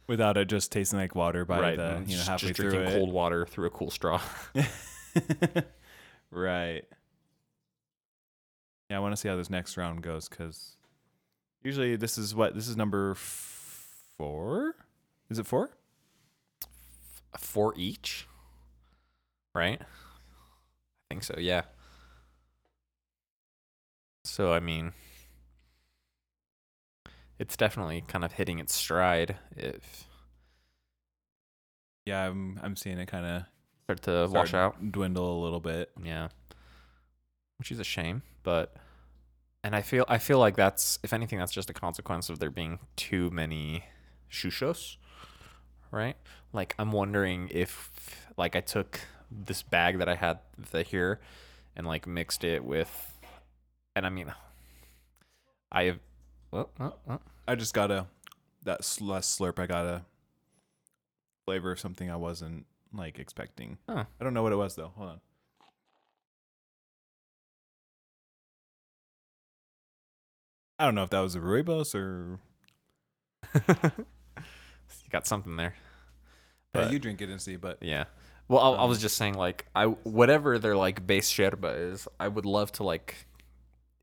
Without 0.06 0.36
it 0.36 0.48
just 0.48 0.72
tasting 0.72 0.98
like 0.98 1.14
water 1.14 1.44
by 1.44 1.60
right, 1.60 1.76
the 1.76 2.02
you 2.06 2.16
know 2.16 2.22
halfway 2.22 2.48
just 2.48 2.60
through 2.60 2.70
drinking 2.70 2.94
it. 2.94 2.98
cold 2.98 3.12
water 3.12 3.46
through 3.46 3.66
a 3.66 3.70
cool 3.70 3.90
straw. 3.90 4.20
right. 6.30 6.84
Yeah, 8.90 8.96
I 8.96 9.00
want 9.00 9.12
to 9.12 9.16
see 9.16 9.28
how 9.28 9.36
this 9.36 9.50
next 9.50 9.76
round 9.76 10.02
goes 10.02 10.28
because 10.28 10.76
usually 11.62 11.96
this 11.96 12.18
is 12.18 12.34
what 12.34 12.54
this 12.54 12.68
is 12.68 12.76
number 12.76 13.14
four. 13.14 14.76
Is 15.28 15.38
it 15.38 15.46
four? 15.46 15.70
Four 17.36 17.74
each, 17.76 18.26
right? 19.54 19.80
I 19.80 19.84
think 21.10 21.24
so. 21.24 21.34
Yeah. 21.38 21.62
So 24.24 24.52
I 24.52 24.60
mean, 24.60 24.92
it's 27.38 27.56
definitely 27.56 28.04
kind 28.06 28.24
of 28.24 28.32
hitting 28.32 28.58
its 28.58 28.74
stride. 28.74 29.36
If 29.56 30.06
Yeah, 32.04 32.26
I'm 32.28 32.58
I'm 32.62 32.76
seeing 32.76 32.98
it 32.98 33.06
kind 33.06 33.26
of 33.26 33.42
start 33.84 34.02
to 34.02 34.28
wash 34.32 34.54
out. 34.54 34.92
dwindle 34.92 35.40
a 35.40 35.42
little 35.42 35.60
bit. 35.60 35.90
Yeah. 36.02 36.28
Which 37.58 37.70
is 37.72 37.80
a 37.80 37.84
shame, 37.84 38.22
but 38.42 38.74
and 39.64 39.74
I 39.74 39.82
feel 39.82 40.04
I 40.08 40.18
feel 40.18 40.38
like 40.38 40.56
that's 40.56 40.98
if 41.02 41.12
anything 41.12 41.38
that's 41.38 41.52
just 41.52 41.70
a 41.70 41.74
consequence 41.74 42.28
of 42.28 42.38
there 42.38 42.50
being 42.50 42.78
too 42.96 43.30
many 43.30 43.84
shushos, 44.30 44.96
right? 45.90 46.16
Like 46.52 46.74
I'm 46.78 46.92
wondering 46.92 47.48
if 47.50 47.90
like 48.36 48.54
I 48.56 48.60
took 48.60 49.00
this 49.30 49.62
bag 49.62 49.98
that 49.98 50.08
I 50.08 50.14
had 50.14 50.38
the 50.70 50.82
here 50.82 51.20
and 51.74 51.86
like 51.86 52.06
mixed 52.06 52.44
it 52.44 52.64
with 52.64 53.18
and 53.96 54.06
I 54.06 54.10
mean 54.10 54.32
I 55.72 55.84
have 55.84 55.98
well, 56.50 56.70
well, 56.78 56.98
well, 57.06 57.22
I 57.46 57.54
just 57.54 57.74
got 57.74 57.90
a 57.90 58.06
that 58.64 58.78
last 59.00 59.38
slurp. 59.38 59.58
I 59.58 59.66
got 59.66 59.86
a 59.86 60.02
flavor 61.44 61.72
of 61.72 61.78
something 61.80 62.10
I 62.10 62.16
wasn't 62.16 62.66
like 62.92 63.18
expecting. 63.18 63.78
Huh. 63.88 64.04
I 64.20 64.24
don't 64.24 64.34
know 64.34 64.42
what 64.42 64.52
it 64.52 64.56
was 64.56 64.74
though. 64.74 64.92
Hold 64.96 65.10
on. 65.10 65.20
I 70.78 70.84
don't 70.84 70.94
know 70.94 71.02
if 71.04 71.10
that 71.10 71.20
was 71.20 71.34
a 71.34 71.40
rooibos 71.40 71.94
or 71.94 72.38
you 73.68 74.04
got 75.10 75.26
something 75.26 75.56
there. 75.56 75.74
yeah, 76.74 76.90
you 76.90 76.98
drink 76.98 77.22
it 77.22 77.30
and 77.30 77.40
see. 77.40 77.56
But 77.56 77.78
Yeah. 77.82 78.04
Well, 78.48 78.60
I, 78.60 78.82
I 78.82 78.84
was 78.84 78.98
Um, 78.98 79.02
just 79.02 79.16
saying, 79.16 79.34
like, 79.34 79.66
I 79.74 79.86
whatever 79.86 80.58
their 80.58 80.76
like 80.76 81.06
base 81.06 81.30
sherba 81.32 81.92
is, 81.92 82.06
I 82.20 82.28
would 82.28 82.44
love 82.46 82.70
to 82.72 82.84
like 82.84 83.26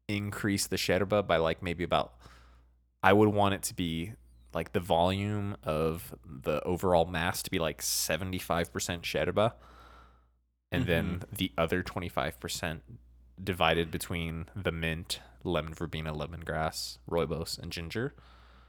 increase 0.07 0.67
the 0.67 0.75
sherba 0.75 1.25
by 1.25 1.37
like 1.37 1.61
maybe 1.61 1.83
about. 1.83 2.13
I 3.03 3.13
would 3.13 3.29
want 3.29 3.53
it 3.53 3.63
to 3.63 3.73
be 3.73 4.13
like 4.53 4.71
the 4.71 4.79
volume 4.79 5.57
of 5.63 6.15
the 6.25 6.63
overall 6.63 7.05
mass 7.05 7.43
to 7.43 7.51
be 7.51 7.59
like 7.59 7.81
seventy 7.81 8.39
five 8.39 8.71
percent 8.71 9.03
sherba, 9.03 9.53
and 10.71 10.85
then 10.85 11.23
the 11.31 11.51
other 11.57 11.83
twenty 11.83 12.09
five 12.09 12.39
percent 12.39 12.81
divided 13.43 13.91
between 13.91 14.45
the 14.55 14.71
mint, 14.71 15.19
lemon 15.43 15.73
verbena, 15.73 16.13
lemongrass, 16.13 16.97
rooibos, 17.09 17.59
and 17.59 17.71
ginger 17.71 18.13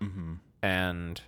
mm-hmm. 0.01 0.35
and 0.62 1.20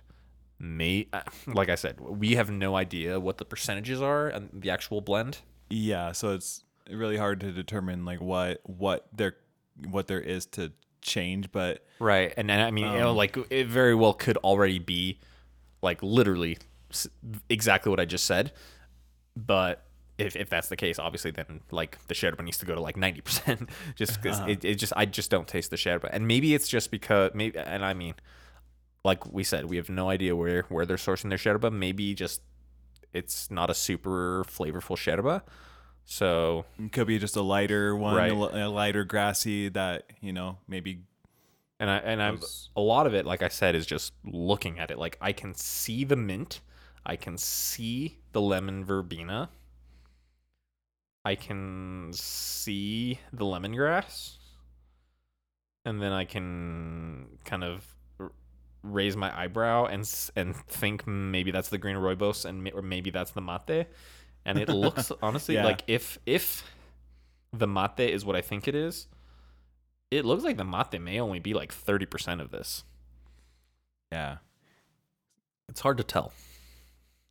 may 0.59 1.07
like 1.47 1.69
I 1.69 1.75
said, 1.75 1.99
we 1.99 2.35
have 2.35 2.49
no 2.49 2.75
idea 2.75 3.19
what 3.19 3.37
the 3.37 3.45
percentages 3.45 4.01
are 4.01 4.27
and 4.27 4.49
the 4.53 4.69
actual 4.69 5.01
blend. 5.01 5.39
yeah, 5.69 6.11
so 6.11 6.33
it's 6.33 6.63
really 6.89 7.17
hard 7.17 7.41
to 7.41 7.51
determine 7.51 8.05
like 8.05 8.21
what 8.21 8.61
what 8.63 9.07
there 9.15 9.35
what 9.89 10.07
there 10.07 10.21
is 10.21 10.45
to 10.45 10.71
change. 11.07 11.51
But 11.51 11.83
Right. 11.99 12.33
And, 12.37 12.51
and 12.51 12.61
I 12.61 12.71
mean, 12.71 12.85
you 12.85 12.99
know, 12.99 13.09
Um, 13.11 13.17
like 13.17 13.37
it 13.49 13.67
very 13.67 13.95
well 13.95 14.13
could 14.13 14.37
already 14.37 14.79
be 14.79 15.19
like 15.81 16.01
literally 16.03 16.57
exactly 17.49 17.89
what 17.89 17.99
I 17.99 18.05
just 18.05 18.25
said. 18.25 18.51
But 19.35 19.83
if, 20.17 20.35
if 20.35 20.49
that's 20.49 20.69
the 20.69 20.75
case, 20.75 20.99
obviously 20.99 21.31
then 21.31 21.61
like 21.71 21.97
the 22.07 22.13
sherba 22.13 22.43
needs 22.43 22.57
to 22.59 22.65
go 22.65 22.75
to 22.75 22.81
like 22.81 22.95
90% 22.95 23.69
just 23.95 24.21
because 24.21 24.39
it, 24.47 24.65
it 24.65 24.75
just, 24.75 24.93
I 24.95 25.05
just 25.05 25.29
don't 25.29 25.47
taste 25.47 25.69
the 25.69 25.77
sherba. 25.77 26.09
And 26.11 26.27
maybe 26.27 26.53
it's 26.53 26.67
just 26.67 26.91
because 26.91 27.31
maybe, 27.33 27.57
and 27.57 27.85
I 27.85 27.93
mean, 27.93 28.15
like 29.03 29.31
we 29.31 29.43
said, 29.43 29.65
we 29.65 29.77
have 29.77 29.89
no 29.89 30.09
idea 30.09 30.35
where, 30.35 30.63
where 30.69 30.85
they're 30.85 30.97
sourcing 30.97 31.29
their 31.29 31.37
sherba. 31.37 31.71
Maybe 31.71 32.13
just 32.13 32.41
it's 33.13 33.49
not 33.49 33.69
a 33.69 33.73
super 33.73 34.43
flavorful 34.45 34.97
sherba. 34.97 35.43
So 36.09 36.65
it 36.79 36.91
could 36.93 37.07
be 37.07 37.19
just 37.19 37.35
a 37.35 37.41
lighter 37.41 37.95
one, 37.95 38.15
Right. 38.15 38.31
a, 38.31 38.69
lighter 38.69 39.03
grassy 39.03 39.69
that 39.69 40.11
you 40.21 40.31
know 40.33 40.57
maybe 40.67 41.01
And 41.79 41.89
I 41.89 41.97
and 41.97 42.21
I'm 42.23 42.39
a 42.75 42.81
lot 42.81 43.07
of 43.07 43.13
it, 43.13 43.25
like 43.25 43.41
I 43.43 43.49
said, 43.49 43.75
is 43.75 43.85
just 43.85 44.13
looking 44.25 44.79
at 44.79 44.91
it. 44.91 44.97
Like 44.99 45.17
I 45.21 45.33
can 45.33 45.53
see 45.53 46.03
the 46.05 46.15
mint, 46.15 46.61
I 47.05 47.17
can 47.17 47.37
see 47.37 48.19
the 48.31 48.41
lemon 48.41 48.85
verbena, 48.85 49.49
I 51.25 51.35
can 51.35 52.11
see 52.13 53.19
the 53.33 53.45
lemongrass, 53.45 54.37
and 55.85 56.01
then 56.01 56.11
I 56.11 56.25
can 56.25 57.37
kind 57.45 57.63
of 57.63 57.85
raise 58.83 59.17
my 59.17 59.37
eyebrow 59.37 59.85
and 59.85 60.09
and 60.35 60.55
think 60.55 61.05
maybe 61.07 61.51
that's 61.51 61.69
the 61.69 61.77
green 61.77 61.97
rooibos 61.97 62.45
and 62.45 62.69
or 62.73 62.81
maybe 62.81 63.09
that's 63.11 63.31
the 63.31 63.41
mate, 63.41 63.87
and 64.47 64.57
it 64.57 64.69
looks 64.69 65.11
honestly 65.21 65.55
Yeah. 65.55 65.65
like 65.65 65.83
if 65.85 66.17
if 66.25 66.63
the 67.53 67.67
mate 67.67 67.99
is 67.99 68.25
what 68.25 68.35
I 68.35 68.41
think 68.41 68.67
it 68.67 68.73
is, 68.73 69.07
it 70.09 70.25
looks 70.25 70.43
like 70.43 70.57
the 70.57 70.63
mate 70.63 70.99
may 70.99 71.19
only 71.19 71.39
be 71.39 71.53
like 71.53 71.71
thirty 71.71 72.07
percent 72.07 72.41
of 72.41 72.49
this. 72.49 72.83
Yeah. 74.11 74.37
It's 75.69 75.81
hard 75.81 75.97
to 75.97 76.03
tell. 76.03 76.31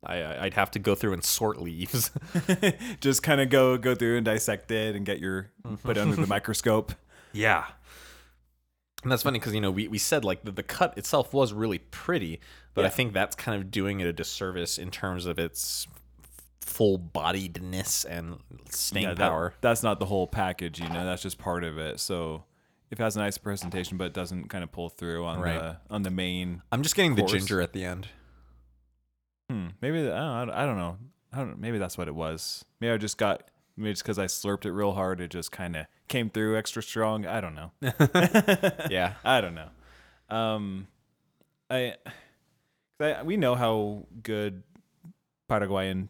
I 0.05 0.45
I'd 0.45 0.53
have 0.53 0.71
to 0.71 0.79
go 0.79 0.95
through 0.95 1.13
and 1.13 1.23
sort 1.23 1.59
leaves. 1.59 2.11
Just 3.01 3.23
kind 3.23 3.41
of 3.41 3.49
go 3.49 3.77
go 3.77 3.95
through 3.95 4.17
and 4.17 4.25
dissect 4.25 4.71
it 4.71 4.95
and 4.95 5.05
get 5.05 5.19
your 5.19 5.49
mm-hmm. 5.65 5.75
put 5.75 5.97
it 5.97 6.01
under 6.01 6.15
the 6.15 6.27
microscope. 6.37 6.93
Yeah. 7.33 7.65
And 9.03 9.11
that's 9.11 9.23
funny 9.23 9.39
because, 9.39 9.53
you 9.53 9.61
know, 9.61 9.71
we, 9.71 9.87
we 9.87 9.99
said 9.99 10.25
like 10.25 10.43
the, 10.43 10.51
the 10.51 10.63
cut 10.63 10.97
itself 10.97 11.31
was 11.31 11.53
really 11.53 11.77
pretty, 11.77 12.39
but 12.73 12.83
I 12.83 12.89
think 12.89 13.13
that's 13.13 13.35
kind 13.35 13.59
of 13.59 13.69
doing 13.69 13.99
it 13.99 14.07
a 14.07 14.13
disservice 14.13 14.77
in 14.79 14.89
terms 14.89 15.27
of 15.27 15.37
its 15.37 15.87
full 16.67 16.99
bodiedness 16.99 18.05
and 18.05 18.37
staying 18.69 19.07
Yeah, 19.07 19.13
that- 19.15 19.29
power. 19.29 19.53
that's 19.61 19.81
not 19.83 19.99
the 19.99 20.05
whole 20.05 20.27
package, 20.27 20.79
you 20.79 20.89
know. 20.89 21.05
That's 21.05 21.21
just 21.21 21.37
part 21.37 21.63
of 21.63 21.77
it. 21.77 21.99
So 21.99 22.43
it 22.91 22.97
has 22.99 23.15
a 23.15 23.19
nice 23.19 23.37
presentation, 23.37 23.97
but 23.97 24.05
it 24.05 24.13
doesn't 24.13 24.49
kind 24.49 24.63
of 24.63 24.71
pull 24.71 24.89
through 24.89 25.25
on 25.25 25.39
Right. 25.39 25.59
the 25.59 25.77
on 25.89 26.03
the 26.03 26.11
main. 26.11 26.61
I'm 26.71 26.83
just 26.83 26.95
getting 26.95 27.15
the 27.15 27.23
ginger 27.23 27.61
at 27.61 27.73
the 27.73 27.83
end. 27.83 28.07
Hmm, 29.49 29.67
maybe 29.81 29.99
I 30.09 30.45
don't, 30.45 30.49
I 30.51 30.65
don't 30.65 30.77
know. 30.77 30.97
I 31.33 31.37
don't. 31.37 31.59
Maybe 31.59 31.77
that's 31.77 31.97
what 31.97 32.07
it 32.07 32.15
was. 32.15 32.65
Maybe 32.81 32.91
I 32.91 32.97
just 32.97 33.17
got. 33.17 33.43
Maybe 33.77 33.91
it's 33.91 34.01
because 34.01 34.17
I 34.19 34.25
slurped 34.25 34.65
it 34.65 34.71
real 34.71 34.93
hard. 34.93 35.21
It 35.21 35.29
just 35.29 35.51
kind 35.51 35.75
of 35.75 35.85
came 36.07 36.29
through 36.29 36.57
extra 36.57 36.81
strong. 36.81 37.25
I 37.25 37.39
don't 37.41 37.55
know. 37.55 37.71
Yeah. 38.89 39.13
I 39.23 39.39
don't 39.41 39.55
know. 39.55 39.69
Um, 40.29 40.87
I, 41.69 41.95
I 42.99 43.23
we 43.23 43.37
know 43.37 43.55
how 43.55 44.05
good 44.23 44.63
Paraguayan 45.47 46.09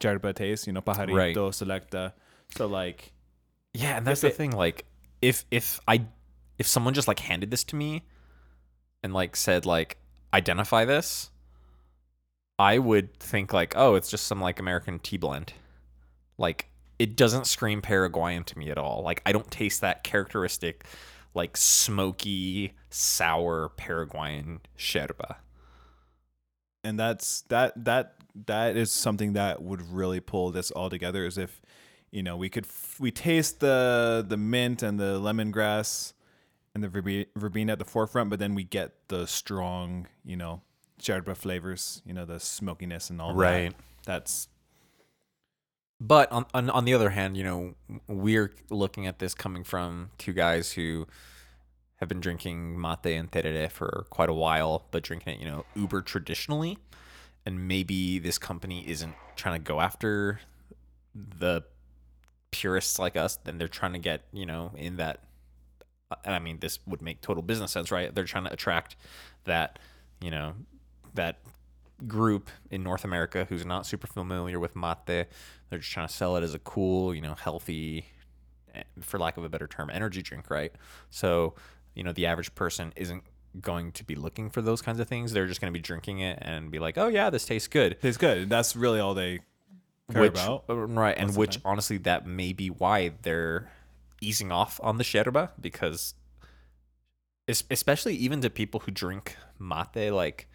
tastes. 0.00 0.66
You 0.66 0.72
know, 0.72 0.82
pajarito, 0.82 1.14
Right. 1.14 1.34
selecta. 1.36 2.12
So 2.56 2.66
like, 2.66 3.12
Yeah, 3.74 3.96
and 3.98 4.06
that's 4.06 4.20
the 4.22 4.28
it- 4.28 4.36
thing. 4.36 4.52
Like, 4.52 4.84
if 5.22 5.44
if 5.50 5.80
I 5.88 6.06
if 6.58 6.66
someone 6.66 6.94
just 6.94 7.08
like 7.08 7.20
handed 7.20 7.50
this 7.50 7.64
to 7.64 7.76
me 7.76 8.02
and 9.02 9.12
like 9.12 9.36
said 9.36 9.66
like 9.66 9.98
identify 10.32 10.84
this, 10.84 11.30
I 12.58 12.78
would 12.78 13.18
think 13.20 13.52
like, 13.52 13.74
oh, 13.76 13.94
it's 13.94 14.10
just 14.10 14.26
some 14.26 14.40
like 14.40 14.58
American 14.60 14.98
tea 14.98 15.16
blend. 15.18 15.52
Like, 16.38 16.68
it 16.98 17.16
doesn't 17.16 17.46
scream 17.46 17.82
Paraguayan 17.82 18.44
to 18.44 18.58
me 18.58 18.70
at 18.70 18.78
all. 18.78 19.02
Like, 19.02 19.20
I 19.26 19.32
don't 19.32 19.50
taste 19.50 19.80
that 19.82 20.02
characteristic, 20.04 20.84
like 21.34 21.56
smoky, 21.56 22.72
sour 22.90 23.70
Paraguayan 23.76 24.60
sherba. 24.78 25.36
and 26.84 26.98
that's 27.00 27.42
that 27.42 27.72
that 27.84 28.15
that 28.46 28.76
is 28.76 28.90
something 28.90 29.32
that 29.32 29.62
would 29.62 29.82
really 29.90 30.20
pull 30.20 30.50
this 30.50 30.70
all 30.70 30.90
together. 30.90 31.24
Is 31.24 31.38
if 31.38 31.60
you 32.10 32.22
know 32.22 32.36
we 32.36 32.48
could 32.48 32.64
f- 32.66 32.96
we 33.00 33.10
taste 33.10 33.60
the 33.60 34.24
the 34.26 34.36
mint 34.36 34.82
and 34.82 35.00
the 35.00 35.18
lemongrass 35.18 36.12
and 36.74 36.84
the 36.84 36.88
verbe- 36.88 37.26
verbena 37.36 37.72
at 37.72 37.78
the 37.78 37.84
forefront, 37.84 38.28
but 38.30 38.38
then 38.38 38.54
we 38.54 38.64
get 38.64 38.92
the 39.08 39.26
strong 39.26 40.06
you 40.24 40.36
know 40.36 40.60
yerba 41.02 41.34
flavors. 41.34 42.02
You 42.04 42.12
know 42.14 42.24
the 42.24 42.38
smokiness 42.40 43.10
and 43.10 43.20
all 43.20 43.34
Right. 43.34 43.50
that. 43.50 43.62
Right. 43.64 43.74
That's 44.04 44.48
But 46.00 46.30
on, 46.30 46.44
on 46.52 46.68
on 46.70 46.84
the 46.84 46.92
other 46.94 47.10
hand, 47.10 47.36
you 47.36 47.44
know, 47.44 47.74
we're 48.06 48.54
looking 48.70 49.06
at 49.06 49.18
this 49.18 49.34
coming 49.34 49.64
from 49.64 50.10
two 50.18 50.32
guys 50.34 50.72
who 50.72 51.06
have 51.96 52.08
been 52.10 52.20
drinking 52.20 52.78
mate 52.78 53.16
and 53.16 53.30
tereré 53.32 53.70
for 53.70 54.04
quite 54.10 54.28
a 54.28 54.34
while, 54.34 54.84
but 54.90 55.02
drinking 55.02 55.34
it, 55.34 55.40
you 55.40 55.46
know, 55.46 55.64
uber 55.74 56.02
traditionally. 56.02 56.76
And 57.46 57.68
maybe 57.68 58.18
this 58.18 58.38
company 58.38 58.84
isn't 58.88 59.14
trying 59.36 59.62
to 59.62 59.64
go 59.64 59.80
after 59.80 60.40
the 61.14 61.64
purists 62.50 62.98
like 62.98 63.16
us. 63.16 63.36
Then 63.44 63.56
they're 63.56 63.68
trying 63.68 63.92
to 63.94 63.98
get, 63.98 64.24
you 64.32 64.44
know, 64.44 64.72
in 64.76 64.96
that. 64.96 65.20
And 66.24 66.34
I 66.34 66.38
mean, 66.40 66.58
this 66.58 66.78
would 66.86 67.02
make 67.02 67.20
total 67.20 67.42
business 67.42 67.72
sense, 67.72 67.90
right? 67.90 68.14
They're 68.14 68.24
trying 68.24 68.44
to 68.44 68.52
attract 68.52 68.96
that, 69.44 69.78
you 70.20 70.30
know, 70.30 70.54
that 71.14 71.38
group 72.06 72.50
in 72.70 72.82
North 72.82 73.04
America 73.04 73.46
who's 73.48 73.64
not 73.64 73.86
super 73.86 74.06
familiar 74.06 74.60
with 74.60 74.76
mate. 74.76 74.96
They're 75.06 75.78
just 75.78 75.90
trying 75.90 76.08
to 76.08 76.12
sell 76.12 76.36
it 76.36 76.42
as 76.42 76.54
a 76.54 76.58
cool, 76.58 77.14
you 77.14 77.20
know, 77.20 77.34
healthy, 77.34 78.06
eh, 78.74 78.82
for 79.00 79.18
lack 79.18 79.36
of 79.36 79.44
a 79.44 79.48
better 79.48 79.66
term, 79.66 79.90
energy 79.90 80.22
drink, 80.22 80.50
right? 80.50 80.72
So, 81.10 81.54
you 81.94 82.02
know, 82.02 82.12
the 82.12 82.26
average 82.26 82.54
person 82.54 82.92
isn't 82.96 83.24
going 83.60 83.92
to 83.92 84.04
be 84.04 84.14
looking 84.14 84.50
for 84.50 84.62
those 84.62 84.82
kinds 84.82 85.00
of 85.00 85.08
things. 85.08 85.32
They're 85.32 85.46
just 85.46 85.60
going 85.60 85.72
to 85.72 85.78
be 85.78 85.82
drinking 85.82 86.20
it 86.20 86.38
and 86.42 86.70
be 86.70 86.78
like, 86.78 86.98
oh, 86.98 87.08
yeah, 87.08 87.30
this 87.30 87.44
tastes 87.44 87.68
good. 87.68 88.00
tastes 88.00 88.18
good. 88.18 88.48
That's 88.48 88.76
really 88.76 89.00
all 89.00 89.14
they 89.14 89.40
care 90.12 90.22
Which, 90.22 90.32
about. 90.32 90.64
uh, 90.68 90.74
right. 90.74 91.16
And 91.16 91.26
most 91.26 91.30
of 91.30 91.34
the 91.34 91.40
which, 91.40 91.54
time. 91.54 91.62
honestly, 91.64 91.98
that 91.98 92.26
may 92.26 92.52
be 92.52 92.68
why 92.68 93.12
they're 93.22 93.70
easing 94.20 94.52
off 94.52 94.80
on 94.82 94.98
the 94.98 95.04
yerba 95.04 95.52
because, 95.60 96.14
especially 97.48 98.14
even 98.14 98.40
to 98.40 98.50
people 98.50 98.80
who 98.80 98.90
drink 98.90 99.36
mate, 99.58 100.10
like 100.10 100.48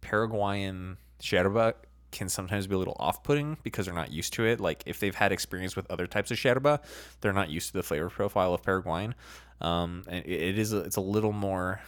Paraguayan 0.00 0.96
yerba 1.22 1.74
can 2.12 2.28
sometimes 2.28 2.66
be 2.66 2.74
a 2.74 2.78
little 2.78 2.96
off-putting 2.98 3.56
because 3.62 3.86
they're 3.86 3.94
not 3.94 4.10
used 4.10 4.32
to 4.32 4.44
it. 4.44 4.58
Like 4.58 4.82
if 4.86 4.98
they've 5.00 5.14
had 5.14 5.32
experience 5.32 5.76
with 5.76 5.88
other 5.90 6.06
types 6.06 6.30
of 6.30 6.42
yerba, 6.42 6.80
they're 7.20 7.32
not 7.32 7.50
used 7.50 7.68
to 7.68 7.72
the 7.74 7.82
flavor 7.82 8.10
profile 8.10 8.52
of 8.52 8.62
Paraguayan. 8.62 9.14
Um, 9.60 10.04
and 10.08 10.24
it, 10.24 10.42
it 10.42 10.58
is 10.58 10.72
a, 10.72 10.78
it's 10.78 10.96
a 10.96 11.00
little 11.02 11.32
more 11.32 11.80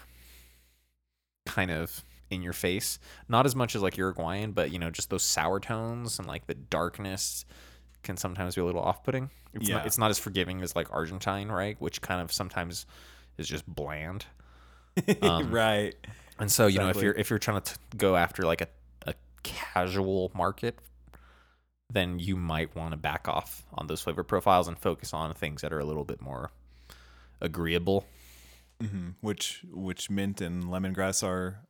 kind 1.46 1.70
of 1.70 2.04
in 2.30 2.42
your 2.42 2.52
face. 2.52 2.98
Not 3.28 3.46
as 3.46 3.54
much 3.54 3.74
as 3.76 3.82
like 3.82 3.96
Uruguayan, 3.96 4.52
but 4.52 4.72
you 4.72 4.78
know, 4.78 4.90
just 4.90 5.10
those 5.10 5.22
sour 5.24 5.60
tones 5.60 6.18
and 6.18 6.26
like 6.26 6.46
the 6.46 6.54
darkness 6.54 7.44
can 8.02 8.16
sometimes 8.16 8.54
be 8.54 8.60
a 8.60 8.64
little 8.64 8.80
off-putting. 8.82 9.30
It's 9.54 9.68
Yeah. 9.68 9.76
not 9.76 9.86
it's 9.86 9.98
not 9.98 10.10
as 10.10 10.18
forgiving 10.18 10.62
as 10.62 10.74
like 10.74 10.92
Argentine, 10.92 11.48
right? 11.48 11.80
Which 11.80 12.00
kind 12.00 12.20
of 12.20 12.32
sometimes 12.32 12.86
is 13.38 13.48
just 13.48 13.66
bland. 13.66 14.26
Um, 15.22 15.50
right. 15.50 15.94
And 16.38 16.50
so, 16.52 16.66
you 16.66 16.78
know, 16.78 16.88
if 16.90 17.00
you're 17.00 17.14
if 17.14 17.30
you're 17.30 17.38
trying 17.38 17.62
to 17.62 17.74
t- 17.74 17.80
go 17.96 18.16
after 18.16 18.42
like 18.42 18.60
a, 18.60 18.68
a 19.06 19.14
casual 19.42 20.30
market, 20.34 20.78
then 21.90 22.18
you 22.18 22.36
might 22.36 22.74
want 22.76 22.92
to 22.92 22.96
back 22.98 23.26
off 23.28 23.64
on 23.74 23.86
those 23.86 24.00
flavor 24.02 24.22
profiles 24.22 24.68
and 24.68 24.78
focus 24.78 25.12
on 25.14 25.32
things 25.34 25.62
that 25.62 25.72
are 25.72 25.78
a 25.78 25.84
little 25.84 26.04
bit 26.04 26.20
more 26.20 26.50
agreeable. 27.40 28.06
Hmm 28.80 29.10
Which 29.20 29.64
which 29.70 30.10
mint 30.10 30.40
and 30.40 30.64
lemongrass 30.64 31.22
are 31.26 31.60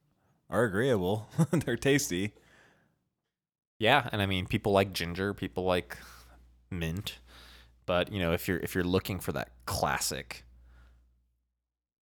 are 0.50 0.64
agreeable. 0.64 1.28
They're 1.50 1.76
tasty. 1.76 2.34
Yeah, 3.78 4.08
and 4.12 4.22
I 4.22 4.26
mean, 4.26 4.46
people 4.46 4.72
like 4.72 4.92
ginger, 4.92 5.34
people 5.34 5.64
like 5.64 5.98
mint, 6.70 7.18
but 7.86 8.12
you 8.12 8.20
know, 8.20 8.32
if 8.32 8.48
you're 8.48 8.58
if 8.58 8.74
you're 8.74 8.84
looking 8.84 9.20
for 9.20 9.32
that 9.32 9.50
classic, 9.66 10.44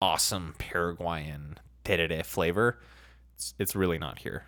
awesome 0.01 0.55
Paraguayan 0.57 1.57
tereré 1.85 2.25
flavor, 2.25 2.79
it's, 3.35 3.53
it's 3.59 3.75
really 3.75 3.97
not 3.97 4.19
here. 4.19 4.45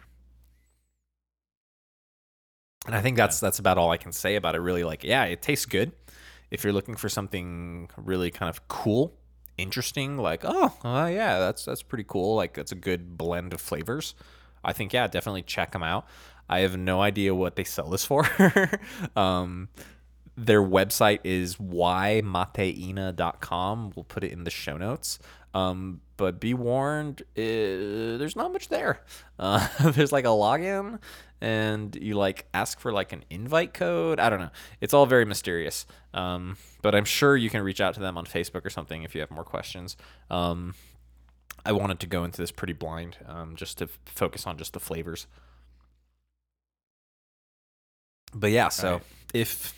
And 2.87 2.95
I 2.95 3.01
think 3.01 3.15
that's 3.15 3.39
that's 3.39 3.59
about 3.59 3.77
all 3.77 3.91
I 3.91 3.97
can 3.97 4.11
say 4.11 4.35
about 4.35 4.55
it. 4.55 4.59
Really, 4.59 4.83
like, 4.83 5.03
yeah, 5.03 5.25
it 5.25 5.41
tastes 5.41 5.65
good. 5.65 5.91
If 6.49 6.63
you're 6.63 6.73
looking 6.73 6.95
for 6.95 7.09
something 7.09 7.89
really 7.95 8.31
kind 8.31 8.49
of 8.49 8.67
cool, 8.67 9.13
interesting, 9.61 10.17
like, 10.17 10.41
oh, 10.43 10.73
uh, 10.83 11.09
yeah, 11.11 11.39
that's 11.39 11.65
that's 11.65 11.83
pretty 11.83 12.05
cool. 12.07 12.35
Like, 12.35 12.53
that's 12.53 12.71
a 12.71 12.75
good 12.75 13.17
blend 13.17 13.53
of 13.53 13.61
flavors. 13.61 14.15
I 14.63 14.73
think, 14.73 14.93
yeah, 14.93 15.07
definitely 15.07 15.41
check 15.43 15.71
them 15.71 15.83
out. 15.83 16.05
I 16.49 16.59
have 16.59 16.77
no 16.77 17.01
idea 17.01 17.33
what 17.33 17.55
they 17.55 17.63
sell 17.63 17.89
this 17.89 18.05
for. 18.05 18.27
um, 19.15 19.69
their 20.37 20.61
website 20.61 21.19
is 21.23 21.55
ymateina.com. 21.55 22.23
We'll 23.95 24.03
put 24.03 24.23
it 24.23 24.31
in 24.31 24.43
the 24.43 24.51
show 24.51 24.77
notes. 24.77 25.19
Um, 25.53 26.01
but 26.17 26.39
be 26.39 26.53
warned, 26.53 27.21
uh, 27.21 28.17
there's 28.17 28.35
not 28.35 28.53
much 28.53 28.69
there. 28.69 29.01
Uh, 29.39 29.67
there's 29.91 30.11
like 30.11 30.25
a 30.25 30.29
login, 30.29 30.99
and 31.41 31.95
you 31.99 32.13
like 32.15 32.45
ask 32.53 32.79
for 32.79 32.91
like 32.91 33.11
an 33.13 33.23
invite 33.29 33.73
code. 33.73 34.19
I 34.19 34.29
don't 34.29 34.39
know. 34.39 34.51
It's 34.79 34.93
all 34.93 35.05
very 35.05 35.25
mysterious. 35.25 35.85
Um, 36.13 36.57
but 36.81 36.93
I'm 36.95 37.05
sure 37.05 37.35
you 37.35 37.49
can 37.49 37.61
reach 37.63 37.81
out 37.81 37.93
to 37.95 37.99
them 37.99 38.17
on 38.17 38.25
Facebook 38.25 38.65
or 38.65 38.69
something 38.69 39.03
if 39.03 39.15
you 39.15 39.21
have 39.21 39.31
more 39.31 39.43
questions. 39.43 39.97
Um, 40.29 40.75
I 41.65 41.71
wanted 41.71 41.99
to 42.01 42.07
go 42.07 42.23
into 42.23 42.37
this 42.41 42.51
pretty 42.51 42.73
blind, 42.73 43.17
um, 43.27 43.55
just 43.55 43.77
to 43.79 43.85
f- 43.85 43.99
focus 44.05 44.45
on 44.47 44.57
just 44.57 44.73
the 44.73 44.79
flavors. 44.79 45.27
But 48.33 48.51
yeah, 48.51 48.69
so 48.69 48.93
Right. 48.93 49.03
if 49.33 49.73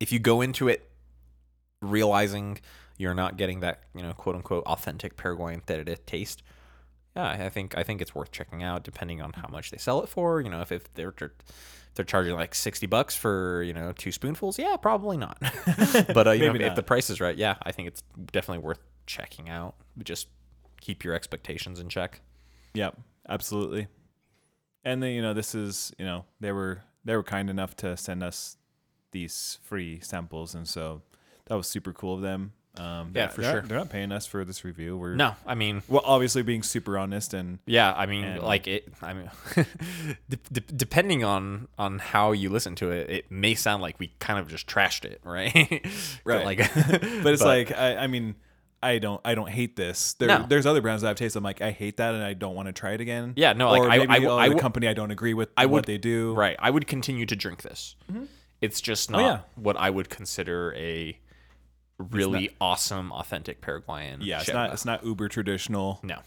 if 0.00 0.10
you 0.12 0.18
go 0.18 0.40
into 0.40 0.68
it 0.68 0.90
realizing 1.80 2.58
you're 2.98 3.14
not 3.14 3.36
getting 3.36 3.60
that, 3.60 3.82
you 3.94 4.02
know, 4.02 4.12
quote 4.12 4.34
unquote 4.36 4.64
authentic 4.64 5.16
Paraguayan 5.16 5.62
that 5.66 5.88
it 5.88 6.06
taste, 6.06 6.42
yeah, 7.16 7.28
I 7.28 7.48
think 7.48 7.76
I 7.76 7.82
think 7.82 8.00
it's 8.00 8.14
worth 8.14 8.30
checking 8.30 8.62
out 8.62 8.84
depending 8.84 9.20
on 9.20 9.32
how 9.34 9.48
much 9.48 9.70
they 9.70 9.76
sell 9.76 10.02
it 10.02 10.08
for. 10.08 10.40
You 10.40 10.50
know, 10.50 10.60
if, 10.62 10.72
if 10.72 10.92
they're 10.94 11.12
if 11.18 11.94
they're 11.94 12.04
charging 12.04 12.34
like 12.34 12.54
sixty 12.54 12.86
bucks 12.86 13.14
for 13.14 13.62
you 13.62 13.74
know 13.74 13.92
two 13.92 14.12
spoonfuls, 14.12 14.58
yeah, 14.58 14.76
probably 14.76 15.16
not. 15.16 15.38
but 16.14 16.26
uh, 16.26 16.30
you 16.30 16.46
know, 16.46 16.52
Maybe 16.52 16.64
if 16.64 16.74
the 16.74 16.82
price 16.82 17.10
is 17.10 17.20
right, 17.20 17.36
yeah, 17.36 17.56
I 17.62 17.72
think 17.72 17.88
it's 17.88 18.02
definitely 18.32 18.64
worth 18.64 18.80
checking 19.06 19.50
out. 19.50 19.74
Just 20.02 20.28
keep 20.80 21.04
your 21.04 21.14
expectations 21.14 21.78
in 21.78 21.88
check. 21.88 22.22
Yep, 22.74 22.98
absolutely. 23.28 23.88
And 24.84 25.02
then 25.02 25.10
you 25.10 25.20
know 25.20 25.34
this 25.34 25.54
is 25.54 25.92
you 25.98 26.06
know 26.06 26.24
they 26.40 26.52
were 26.52 26.82
they 27.04 27.14
were 27.14 27.22
kind 27.22 27.50
enough 27.50 27.76
to 27.76 27.96
send 27.96 28.22
us 28.22 28.56
these 29.12 29.58
free 29.62 30.00
samples, 30.00 30.54
and 30.54 30.66
so 30.66 31.02
that 31.46 31.56
was 31.56 31.66
super 31.66 31.92
cool 31.92 32.14
of 32.14 32.22
them. 32.22 32.52
Um, 32.78 33.12
Yeah, 33.14 33.28
for 33.28 33.42
they're- 33.42 33.50
sure. 33.52 33.60
They're 33.62 33.76
not 33.78 33.90
paying 33.90 34.12
us 34.12 34.24
for 34.26 34.44
this 34.46 34.64
review. 34.64 34.96
We're 34.96 35.14
No, 35.14 35.34
I 35.46 35.54
mean, 35.54 35.82
well, 35.88 36.00
obviously 36.06 36.42
being 36.42 36.62
super 36.62 36.96
honest 36.96 37.34
and 37.34 37.58
yeah, 37.66 37.92
I 37.94 38.06
mean, 38.06 38.24
And- 38.24 38.42
like 38.42 38.66
it. 38.66 38.88
I 39.02 39.12
mean, 39.12 39.30
de- 40.28 40.36
de- 40.50 40.60
depending 40.74 41.22
on 41.24 41.68
on 41.78 41.98
how 41.98 42.32
you 42.32 42.48
listen 42.48 42.74
to 42.76 42.90
it, 42.90 43.10
it 43.10 43.30
may 43.30 43.54
sound 43.54 43.82
like 43.82 43.98
we 43.98 44.12
kind 44.20 44.38
of 44.38 44.48
just 44.48 44.66
trashed 44.66 45.04
it, 45.04 45.20
right? 45.24 45.84
Right. 46.24 46.44
like, 46.46 46.58
but 47.22 47.32
it's 47.34 47.42
like 47.42 47.76
I, 47.76 47.96
I 47.96 48.06
mean 48.06 48.36
I 48.82 48.98
don't 48.98 49.20
I 49.24 49.34
don't 49.34 49.50
hate 49.50 49.76
this. 49.76 50.14
There, 50.14 50.28
No. 50.28 50.46
There's 50.48 50.64
other 50.66 50.80
brands 50.80 51.02
that 51.02 51.10
I've 51.10 51.16
tasted. 51.16 51.38
I'm 51.38 51.44
like 51.44 51.60
I 51.60 51.72
hate 51.72 51.98
that 51.98 52.14
and 52.14 52.24
I 52.24 52.32
don't 52.32 52.54
want 52.54 52.66
to 52.68 52.72
try 52.72 52.92
it 52.92 53.00
again. 53.02 53.34
Yeah, 53.36 53.52
no, 53.52 53.70
like, 53.70 53.82
or 53.82 53.90
I- 53.90 53.98
maybe 53.98 54.10
I 54.10 54.14
w- 54.14 54.30
oh, 54.30 54.38
I 54.38 54.48
the 54.48 54.54
company 54.56 54.88
I 54.88 54.94
don't 54.94 55.10
agree 55.10 55.34
with 55.34 55.50
I 55.56 55.66
what 55.66 55.84
they 55.86 55.98
do. 55.98 56.34
right. 56.34 56.56
I 56.58 56.70
would 56.70 56.86
continue 56.86 57.26
to 57.26 57.36
drink 57.36 57.62
this. 57.62 57.96
It's 58.62 58.80
just 58.80 59.10
not 59.10 59.20
Oh, 59.20 59.24
yeah. 59.24 59.38
what 59.56 59.76
I 59.76 59.90
would 59.90 60.08
consider 60.08 60.72
a 60.76 61.18
really 62.02 62.50
awesome, 62.60 63.12
authentic 63.12 63.60
Paraguayan. 63.60 64.20
Yeah, 64.22 64.40
it's 64.40 64.52
not 64.52 64.72
it's 64.72 64.84
not 64.84 65.04
uber 65.04 65.28
traditional. 65.28 66.00
No. 66.02 66.18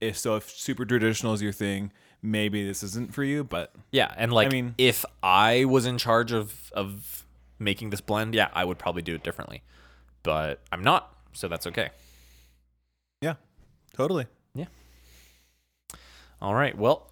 If 0.00 0.18
so, 0.18 0.36
if 0.36 0.50
super 0.50 0.84
traditional 0.84 1.32
is 1.32 1.40
your 1.42 1.52
thing, 1.52 1.92
maybe 2.22 2.66
this 2.66 2.82
isn't 2.82 3.14
for 3.14 3.22
you. 3.24 3.44
But 3.44 3.72
Yeah, 3.92 4.12
and 4.16 4.32
like, 4.32 4.46
I 4.48 4.50
mean- 4.50 4.74
if 4.78 5.04
I 5.22 5.64
was 5.64 5.86
in 5.86 5.98
charge 5.98 6.32
of 6.32 6.70
of 6.72 7.24
making 7.58 7.90
this 7.90 8.00
blend, 8.00 8.34
yeah, 8.34 8.48
I 8.52 8.64
would 8.64 8.78
probably 8.78 9.02
do 9.02 9.14
it 9.14 9.22
differently. 9.22 9.62
But 10.24 10.60
I'm 10.72 10.82
not, 10.82 11.14
so 11.32 11.46
that's 11.48 11.66
okay. 11.68 11.90
yeah, 13.20 13.34
totally. 13.94 14.26
Yeah. 14.54 14.66
All 16.40 16.54
right. 16.54 16.76
Well, 16.76 17.10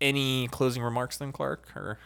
any 0.00 0.48
closing 0.48 0.82
remarks 0.82 1.16
then, 1.18 1.32
Clark? 1.32 1.68
Or 1.76 1.98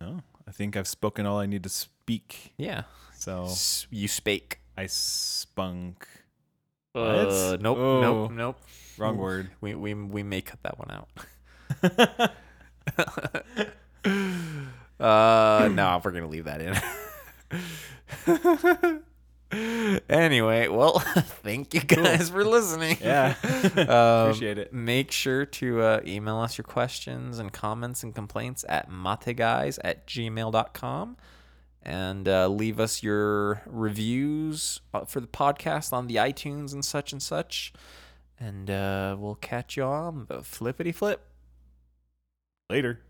No, 0.00 0.20
I 0.46 0.52
think 0.52 0.76
I've 0.76 0.88
spoken 0.88 1.24
all 1.26 1.38
I 1.38 1.46
need 1.46 1.62
to 1.62 1.68
speak. 1.70 2.52
yeah, 2.58 2.82
So 3.14 3.48
you 3.90 4.08
spake. 4.08 4.59
I 4.80 4.86
spunk. 4.86 6.08
Uh, 6.94 7.58
nope, 7.60 7.76
Oh. 7.78 8.00
nope, 8.00 8.30
nope. 8.32 8.56
Wrong 8.96 9.18
word. 9.18 9.50
We 9.60 9.74
we 9.74 9.92
we 9.92 10.22
may 10.22 10.40
cut 10.40 10.58
that 10.62 10.78
one 10.78 10.90
out. 10.90 11.08
uh, 14.98 15.68
no, 15.68 16.00
we're 16.04 16.10
gonna 16.12 16.28
leave 16.28 16.46
that 16.46 16.62
in. 16.62 16.74
anyway, 20.08 20.68
well, 20.68 20.98
thank 21.42 21.74
you 21.74 21.80
guys 21.80 22.30
for 22.30 22.42
listening. 22.42 22.96
Yeah. 23.02 23.34
Um, 23.76 24.28
Appreciate 24.30 24.56
it. 24.58 24.72
Make 24.72 25.10
sure 25.12 25.44
to 25.44 25.82
uh, 25.82 26.00
email 26.06 26.38
us 26.38 26.56
your 26.56 26.64
questions 26.64 27.38
and 27.38 27.52
comments 27.52 28.02
and 28.02 28.14
complaints 28.14 28.64
at 28.68 28.90
mateguys 28.90 29.78
at 29.84 30.06
gmail.com 30.06 31.16
and 31.82 32.28
uh, 32.28 32.48
leave 32.48 32.78
us 32.78 33.02
your 33.02 33.62
reviews 33.66 34.80
uh, 34.92 35.04
for 35.04 35.20
the 35.20 35.26
podcast 35.26 35.92
on 35.92 36.06
the 36.06 36.16
iTunes 36.16 36.72
and 36.72 36.84
such 36.84 37.12
and 37.12 37.22
such. 37.22 37.72
And 38.38 38.70
uh, 38.70 39.16
we'll 39.18 39.34
catch 39.34 39.76
you 39.76 39.84
on 39.84 40.26
the 40.28 40.42
flippity 40.42 40.92
flip. 40.92 41.26
Later. 42.68 43.00